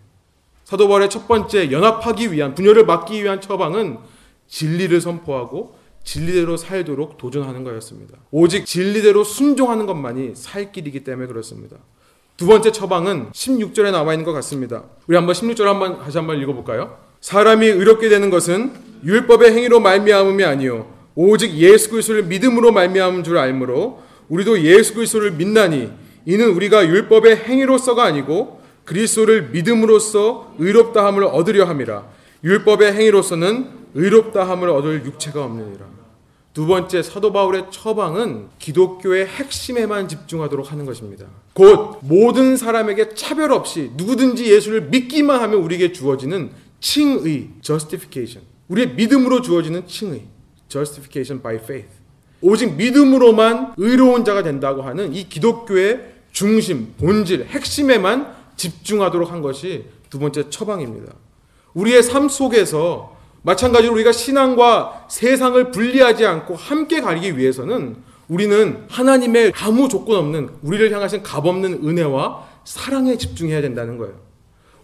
사도 0.64 0.88
바울의 0.88 1.11
첫 1.11 1.29
번째 1.29 1.70
연합하기 1.70 2.33
위한 2.33 2.55
분열을 2.55 2.85
막기 2.87 3.22
위한 3.22 3.40
처방은 3.40 3.98
진리를 4.46 4.98
선포하고 5.00 5.77
진리대로 6.05 6.57
살도록 6.57 7.16
도전하는 7.16 7.64
거였습니다. 7.64 8.18
오직 8.31 8.66
진리대로 8.66 9.24
순종하는 9.24 9.87
것만이 9.87 10.35
살 10.35 10.70
길이기 10.70 11.03
때문에 11.03 11.27
그렇습니다. 11.27 11.77
두 12.37 12.46
번째 12.46 12.72
처방은 12.72 13.31
16절에 13.33 13.90
나와 13.92 14.12
있는 14.12 14.25
것 14.25 14.33
같습니다. 14.33 14.85
우리 15.06 15.17
한번 15.17 15.35
16절 15.35 15.65
한번 15.65 15.98
다시 16.00 16.19
한번 16.19 16.40
읽어볼까요? 16.40 16.98
사람이 17.25 17.66
의롭게 17.66 18.10
되는 18.10 18.29
것은 18.29 18.72
율법의 19.02 19.52
행위로 19.52 19.81
말미암음이 19.81 20.44
아니요 20.44 20.92
오직 21.14 21.54
예수 21.54 21.88
그리스도를 21.88 22.25
믿음으로 22.25 22.70
말미암은 22.70 23.25
줄 23.25 23.38
알므로 23.38 24.02
우리도 24.29 24.60
예수 24.60 24.92
그리스도를 24.92 25.31
믿나니 25.31 25.90
이는 26.27 26.50
우리가 26.50 26.87
율법의 26.87 27.37
행위로서가 27.37 28.04
아니고 28.04 28.60
그리스도를 28.85 29.48
믿음으로써 29.52 30.52
의롭다 30.58 31.06
함을 31.06 31.25
얻으려 31.25 31.64
함이라 31.64 32.04
율법의 32.44 32.92
행위로서는 32.92 33.68
의롭다 33.94 34.46
함을 34.46 34.68
얻을 34.68 35.06
육체가 35.06 35.42
없느니라 35.42 35.87
두 36.52 36.66
번째 36.66 37.02
사도 37.02 37.33
바울의 37.33 37.66
처방은 37.70 38.48
기독교의 38.60 39.27
핵심에만 39.27 40.06
집중하도록 40.06 40.70
하는 40.70 40.87
것입니다. 40.87 41.27
곧 41.52 41.98
모든 42.02 42.56
사람에게 42.56 43.16
차별 43.16 43.50
없이 43.50 43.90
누구든지 43.96 44.52
예수를 44.52 44.83
믿기만 44.83 45.40
하면 45.40 45.58
우리에게 45.60 45.92
주어지는 45.92 46.50
칭의, 46.85 47.48
justification. 47.62 48.46
우리의 48.68 48.90
믿음으로 48.90 49.40
주어지는 49.40 49.87
칭의, 49.87 50.26
justification 50.68 51.42
by 51.42 51.56
faith. 51.56 51.88
오직 52.42 52.76
믿음으로만 52.76 53.72
의로운 53.78 54.22
자가 54.22 54.42
된다고 54.42 54.82
하는 54.82 55.14
이 55.14 55.26
기독교의 55.26 56.12
중심, 56.30 56.92
본질, 56.98 57.46
핵심에만 57.46 58.35
집중하도록 58.56 59.32
한 59.32 59.40
것이 59.40 59.87
두 60.10 60.18
번째 60.18 60.50
처방입니다. 60.50 61.14
우리의 61.72 62.02
삶 62.02 62.28
속에서 62.28 63.16
마찬가지로 63.42 63.94
우리가 63.94 64.12
신앙과 64.12 65.06
세상을 65.08 65.70
분리하지 65.70 66.26
않고 66.26 66.54
함께 66.54 67.00
가기 67.00 67.38
위해서는 67.38 67.96
우리는 68.28 68.85
하나님의 68.90 69.54
아무 69.56 69.88
조건 69.88 70.18
없는 70.18 70.50
우리를 70.60 70.92
향하신 70.92 71.22
값없는 71.22 71.87
은혜와 71.87 72.46
사랑에 72.64 73.16
집중해야 73.16 73.62
된다는 73.62 73.96
거예요. 73.96 74.23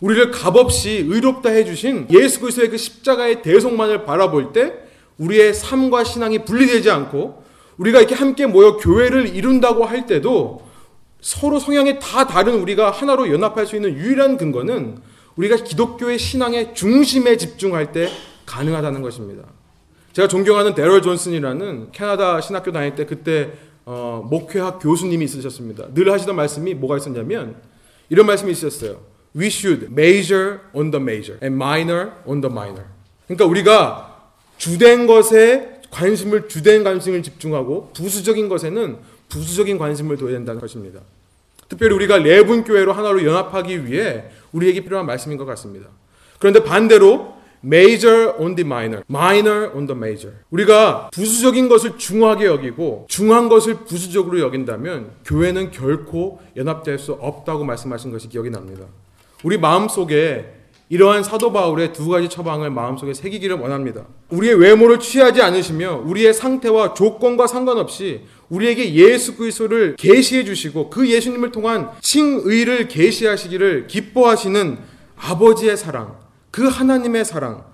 우리를 0.01 0.30
값없이 0.30 1.05
의롭다 1.09 1.51
해주신 1.51 2.09
예수 2.11 2.40
그리스도의 2.40 2.70
그 2.70 2.76
십자가의 2.76 3.42
대속만을 3.42 4.05
바라볼 4.05 4.53
때 4.53 4.72
우리의 5.18 5.53
삶과 5.53 6.05
신앙이 6.05 6.44
분리되지 6.44 6.90
않고 6.90 7.44
우리가 7.76 7.98
이렇게 8.01 8.14
함께 8.14 8.46
모여 8.46 8.76
교회를 8.76 9.34
이룬다고 9.34 9.84
할 9.84 10.07
때도 10.07 10.62
서로 11.20 11.59
성향이 11.59 11.98
다 11.98 12.26
다른 12.26 12.61
우리가 12.61 12.90
하나로 12.90 13.30
연합할 13.30 13.66
수 13.66 13.76
있는 13.76 13.94
유일한 13.94 14.36
근거는 14.36 14.98
우리가 15.36 15.57
기독교의 15.57 16.18
신앙의 16.18 16.74
중심에 16.74 17.36
집중할 17.36 17.92
때 17.92 18.09
가능하다는 18.46 19.03
것입니다. 19.03 19.44
제가 20.12 20.28
존경하는 20.28 20.74
데럴 20.74 21.03
존슨이라는 21.03 21.92
캐나다 21.92 22.40
신학교 22.40 22.72
다닐 22.72 22.94
때 22.94 23.07
그때 23.07 23.53
어, 23.84 24.26
목회학 24.28 24.80
교수님이 24.80 25.24
있으셨습니다. 25.26 25.94
늘 25.94 26.11
하시던 26.12 26.34
말씀이 26.36 26.74
뭐가 26.74 26.96
있었냐면 26.96 27.57
이런 28.09 28.26
말씀이 28.26 28.51
있었어요. 28.51 29.09
We 29.37 29.47
should 29.47 29.91
major 29.91 30.61
on 30.74 30.91
the 30.91 31.03
major 31.03 31.39
and 31.43 31.55
minor 31.55 32.12
on 32.26 32.41
the 32.41 32.53
minor. 32.53 32.85
그러니까 33.26 33.45
우리가 33.45 34.33
주된 34.59 35.07
것에 35.07 35.81
관심을 35.91 36.49
주된 36.49 36.85
관심을 36.85 37.22
집중하고 37.22 37.91
부수적인 37.95 38.49
것에는 38.49 38.99
부수적인 39.28 39.78
관심을 39.78 40.16
둬야 40.16 40.33
된다는 40.33 40.61
것입니다. 40.61 41.01
특별히 41.68 41.95
우리가 41.95 42.18
레분 42.18 42.64
교회로 42.64 42.93
하나로 42.93 43.24
연합하기 43.24 43.87
위해 43.87 44.24
우리에게 44.53 44.81
필요한 44.81 45.07
말씀인 45.07 45.39
것 45.39 45.45
같습니다. 45.45 45.89
그런데 46.39 46.64
반대로 46.64 47.35
major 47.64 48.35
on 48.39 48.57
the 48.57 48.66
minor, 48.66 49.05
minor 49.09 49.70
on 49.74 49.87
the 49.87 49.97
major. 49.97 50.37
우리가 50.51 51.11
부수적인 51.12 51.68
것을 51.68 51.99
중하게 51.99 52.47
여기고 52.47 53.07
중한 53.09 53.49
것을 53.49 53.85
부수적으로 53.85 54.41
여긴다면 54.41 55.12
교회는 55.24 55.70
결코 55.70 56.41
연합될 56.57 56.99
수 56.99 57.12
없다고 57.12 57.64
말씀하신 57.64 58.11
것이 58.11 58.28
기억이 58.28 58.51
납니다. 58.51 58.87
우리 59.43 59.57
마음 59.59 59.88
속에 59.88 60.61
이러한 60.91 61.22
사도 61.22 61.53
바울의 61.53 61.93
두 61.93 62.09
가지 62.09 62.28
처방을 62.28 62.70
마음속에 62.70 63.14
새기기를 63.14 63.57
원합니다. 63.57 64.07
우리의 64.30 64.57
외모를 64.57 64.99
취하지 64.99 65.41
않으시며 65.41 66.03
우리의 66.05 66.34
상태와 66.34 66.95
조건과 66.95 67.47
상관없이 67.47 68.22
우리에게 68.49 68.95
예수 68.95 69.36
그리스도를 69.36 69.95
계시해 69.97 70.45
주시고 70.45 70.91
그 70.91 71.09
예수님을 71.09 71.53
통한 71.53 71.91
칭의를 72.01 72.88
계시하시기를 72.88 73.86
기뻐하시는 73.86 74.78
아버지의 75.16 75.76
사랑, 75.76 76.18
그 76.51 76.66
하나님의 76.66 77.24
사랑, 77.24 77.64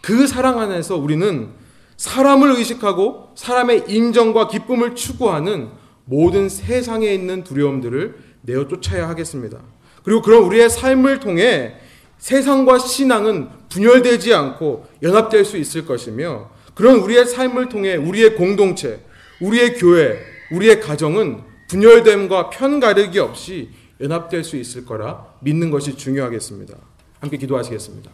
그 0.00 0.26
사랑 0.26 0.58
안에서 0.58 0.96
우리는 0.96 1.50
사람을 1.98 2.56
의식하고 2.56 3.32
사람의 3.34 3.84
인정과 3.88 4.48
기쁨을 4.48 4.94
추구하는 4.94 5.68
모든 6.06 6.48
세상에 6.48 7.12
있는 7.12 7.44
두려움들을 7.44 8.16
내어 8.40 8.66
쫓아야 8.66 9.08
하겠습니다. 9.10 9.58
그리고 10.04 10.22
그런 10.22 10.42
우리의 10.44 10.70
삶을 10.70 11.20
통해 11.20 11.74
세상과 12.18 12.78
신앙은 12.78 13.48
분열되지 13.68 14.32
않고 14.34 14.86
연합될 15.02 15.44
수 15.44 15.56
있을 15.56 15.86
것이며 15.86 16.50
그런 16.74 17.00
우리의 17.00 17.26
삶을 17.26 17.68
통해 17.68 17.96
우리의 17.96 18.36
공동체, 18.36 19.00
우리의 19.40 19.74
교회, 19.74 20.18
우리의 20.52 20.80
가정은 20.80 21.42
분열됨과 21.68 22.50
편가르기 22.50 23.18
없이 23.18 23.70
연합될 24.00 24.44
수 24.44 24.56
있을 24.56 24.84
거라 24.84 25.26
믿는 25.40 25.70
것이 25.70 25.96
중요하겠습니다. 25.96 26.76
함께 27.20 27.36
기도하시겠습니다. 27.36 28.10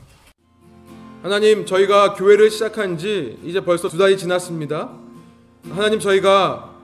하나님, 1.23 1.67
저희가 1.67 2.15
교회를 2.15 2.51
시작한 2.51 2.97
지 2.97 3.39
이제 3.45 3.61
벌써 3.61 3.89
두 3.89 3.99
달이 3.99 4.17
지났습니다. 4.17 4.91
하나님, 5.71 5.99
저희가 5.99 6.75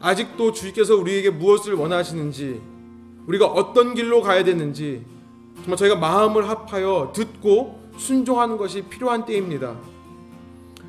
아직도 0.00 0.52
주님께서 0.52 0.96
우리에게 0.96 1.30
무엇을 1.30 1.74
원하시는지, 1.74 2.60
우리가 3.30 3.46
어떤 3.46 3.94
길로 3.94 4.22
가야 4.22 4.42
되는지, 4.42 5.04
정말 5.62 5.76
저희가 5.76 5.94
마음을 5.94 6.48
합하여 6.48 7.12
듣고 7.14 7.80
순종하는 7.96 8.56
것이 8.56 8.82
필요한 8.82 9.24
때입니다. 9.24 9.76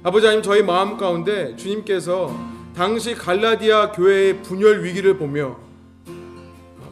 아버지 0.02 0.26
하나님, 0.26 0.42
저희 0.42 0.64
마음 0.64 0.98
가운데 0.98 1.56
주님께서 1.56 2.36
당시 2.76 3.14
갈라디아 3.14 3.92
교회의 3.92 4.42
분열 4.42 4.84
위기를 4.84 5.20
보며 5.20 5.58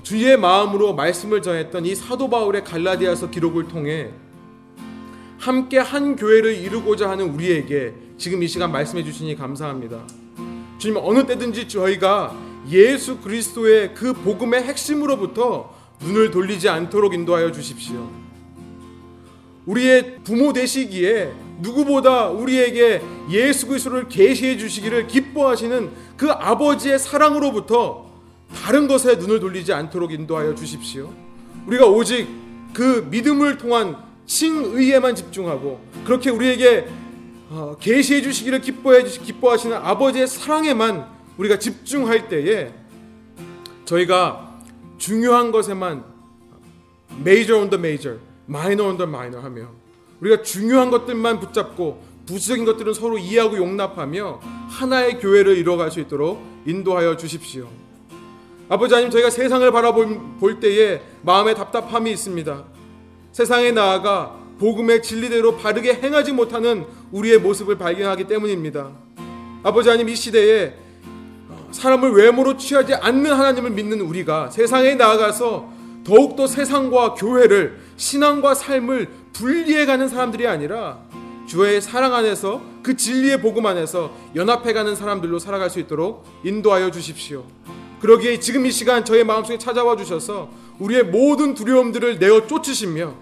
주의 0.03 0.37
마음으로 0.37 0.93
말씀을 0.93 1.41
전했던 1.41 1.83
이 1.87 1.95
사도 1.95 2.29
바울의 2.29 2.63
갈라디아서 2.63 3.31
기록을 3.31 3.67
통해 3.69 4.11
함께 5.39 5.79
한 5.79 6.15
교회를 6.15 6.57
이루고자 6.57 7.09
하는 7.09 7.33
우리에게 7.33 7.95
지금 8.19 8.43
이 8.43 8.47
시간 8.47 8.71
말씀해 8.71 9.03
주시니 9.03 9.35
감사합니다. 9.35 9.99
주님 10.77 10.97
어느 11.01 11.25
때든지 11.25 11.67
저희가 11.67 12.35
예수 12.69 13.17
그리스도의 13.17 13.93
그 13.95 14.13
복음의 14.13 14.63
핵심으로부터 14.63 15.73
눈을 16.01 16.31
돌리지 16.31 16.69
않도록 16.69 17.13
인도하여 17.13 17.51
주십시오. 17.51 18.09
우리의 19.65 20.19
부모 20.23 20.53
되시기에 20.53 21.31
누구보다 21.59 22.29
우리에게 22.29 23.01
예수 23.29 23.67
그리스도를 23.67 24.07
계시해 24.07 24.57
주시기를 24.57 25.07
기뻐하시는 25.07 25.91
그 26.15 26.31
아버지의 26.31 26.97
사랑으로부터 26.97 28.09
다른 28.63 28.87
것에 28.87 29.15
눈을 29.15 29.39
돌리지 29.39 29.73
않도록 29.73 30.11
인도하여 30.11 30.55
주십시오. 30.55 31.13
우리가 31.67 31.85
오직 31.85 32.27
그 32.73 33.07
믿음을 33.09 33.57
통한 33.57 33.97
칭의에만 34.25 35.15
집중하고 35.15 35.79
그렇게 36.05 36.29
우리에게 36.29 36.87
어, 37.49 37.75
계시해 37.79 38.21
주시기를 38.21 38.61
기뻐해 38.61 39.03
주시 39.03 39.21
기뻐하시는 39.21 39.75
아버지의 39.75 40.27
사랑에만 40.27 41.18
우리가 41.39 41.57
집중할 41.57 42.27
때에 42.27 42.73
저희가 43.85 44.59
중요한 44.97 45.51
것에만 45.51 46.03
the 47.23 47.75
major, 47.75 48.19
minor 48.47 48.89
on 48.89 48.97
the 48.97 49.07
minor 49.07 49.41
하며 49.41 49.69
우리가 50.19 50.43
중요한 50.43 50.91
것들만 50.91 51.39
붙잡고 51.39 52.03
부수적인 52.25 52.65
것들은 52.65 52.93
서로 52.93 53.17
이해하고 53.17 53.57
용납하며 53.57 54.41
하나의 54.67 55.19
교회를 55.19 55.57
이루어갈 55.57 55.91
수 55.91 56.01
있도록 56.01 56.43
인도하여 56.65 57.15
주십시오. 57.15 57.69
아버지 58.67 58.93
하나님 58.93 59.09
저희가 59.09 59.29
세상을 59.29 59.71
바라볼 59.71 60.59
때에 60.59 61.01
마음에 61.21 61.53
답답함이 61.53 62.11
있습니다. 62.11 62.65
세상에 63.31 63.71
나아가 63.71 64.37
복음의 64.59 65.01
진리대로 65.01 65.55
바르게 65.55 65.93
행하지 65.93 66.33
못하는 66.33 66.85
우리의 67.13 67.39
모습을 67.39 67.77
발견하기 67.77 68.27
때문입니다. 68.27 68.91
아버지 69.63 69.87
하나님 69.87 70.09
이 70.09 70.15
시대에 70.15 70.88
사람을 71.71 72.11
외모로 72.11 72.57
취하지 72.57 72.95
않는 72.95 73.31
하나님을 73.31 73.71
믿는 73.71 74.01
우리가 74.01 74.49
세상에 74.49 74.95
나아가서 74.95 75.69
더욱더 76.03 76.47
세상과 76.47 77.13
교회를 77.13 77.79
신앙과 77.97 78.55
삶을 78.55 79.07
분리해가는 79.33 80.07
사람들이 80.07 80.47
아니라 80.47 80.99
주의 81.47 81.81
사랑 81.81 82.13
안에서 82.13 82.61
그 82.83 82.95
진리의 82.95 83.41
복음 83.41 83.65
안에서 83.65 84.11
연합해가는 84.35 84.95
사람들로 84.95 85.39
살아갈 85.39 85.69
수 85.69 85.79
있도록 85.79 86.25
인도하여 86.43 86.91
주십시오. 86.91 87.43
그러기에 88.01 88.39
지금 88.39 88.65
이 88.65 88.71
시간 88.71 89.03
저의 89.03 89.23
마음속에 89.23 89.57
찾아와 89.57 89.95
주셔서 89.97 90.49
우리의 90.79 91.03
모든 91.03 91.53
두려움들을 91.53 92.19
내어 92.19 92.47
쫓으시며 92.47 93.13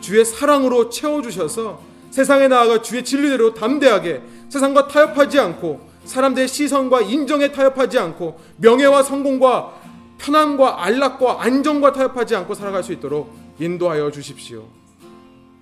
주의 0.00 0.24
사랑으로 0.24 0.90
채워주셔서 0.90 1.80
세상에 2.10 2.46
나아가 2.46 2.80
주의 2.80 3.02
진리대로 3.04 3.54
담대하게 3.54 4.22
세상과 4.48 4.86
타협하지 4.86 5.40
않고 5.40 5.93
사람들의 6.04 6.48
시선과 6.48 7.02
인정에 7.02 7.52
타협하지 7.52 7.98
않고 7.98 8.38
명예와 8.58 9.02
성공과 9.02 9.80
편안과 10.18 10.84
안락과 10.84 11.42
안정과 11.42 11.92
타협하지 11.92 12.36
않고 12.36 12.54
살아갈 12.54 12.82
수 12.82 12.92
있도록 12.92 13.34
인도하여 13.58 14.10
주십시오. 14.10 14.68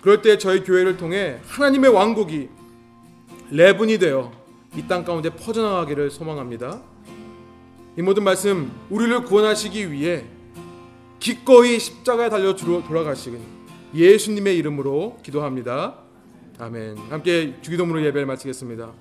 그럴 0.01 0.21
때 0.21 0.37
저희 0.37 0.63
교회를 0.63 0.97
통해 0.97 1.39
하나님의 1.47 1.91
왕국이 1.91 2.49
레분이 3.51 3.97
되어 3.99 4.31
이 4.75 4.87
땅 4.87 5.05
가운데 5.05 5.29
퍼져나가기를 5.29 6.09
소망합니다. 6.09 6.81
이 7.97 8.01
모든 8.01 8.23
말씀 8.23 8.71
우리를 8.89 9.23
구원하시기 9.23 9.91
위해 9.91 10.25
기꺼이 11.19 11.79
십자가에 11.79 12.29
달려 12.29 12.55
돌아가시니 12.55 13.37
예수님의 13.93 14.57
이름으로 14.57 15.19
기도합니다. 15.23 15.95
아멘. 16.57 16.97
함께 17.09 17.55
주기도문으로 17.61 18.03
예배를 18.05 18.25
마치겠습니다. 18.25 18.91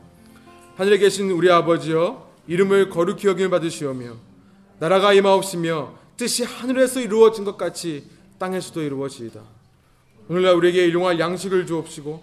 하늘에 0.77 0.99
계신 0.99 1.31
우리 1.31 1.51
아버지여 1.51 2.31
이름을 2.49 2.89
거룩히 2.91 3.29
여김을 3.29 3.51
받으시오며 3.51 4.17
나라가 4.79 5.13
임하옵시며 5.13 5.95
뜻이 6.17 6.45
하늘에서 6.45 7.01
이루어진 7.01 7.45
것 7.45 7.57
같이 7.57 8.05
땅에서도 8.39 8.81
이루어지이다. 8.83 9.41
오늘날 10.29 10.55
우리에게 10.55 10.87
일용할 10.87 11.21
양식을 11.21 11.67
주옵시고 11.67 12.23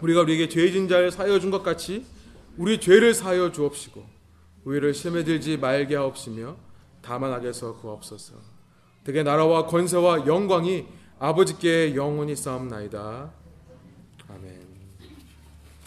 우리가 0.00 0.22
우리에게 0.22 0.48
죄진 0.48 0.88
자를 0.88 1.10
사여 1.10 1.38
준 1.40 1.50
것 1.50 1.62
같이 1.62 2.04
우리 2.56 2.80
죄를 2.80 3.14
사하여 3.14 3.52
주옵시고 3.52 4.04
우리를 4.64 4.92
시험에 4.94 5.24
들지 5.24 5.56
말게 5.56 5.94
하옵시며 5.96 6.56
다만 7.02 7.32
악에서 7.32 7.76
구하옵소서. 7.76 8.34
되게 9.04 9.22
나라와 9.22 9.66
권세와 9.66 10.26
영광이 10.26 10.86
아버지께 11.18 11.94
영원히 11.94 12.34
싸움나이다. 12.34 13.30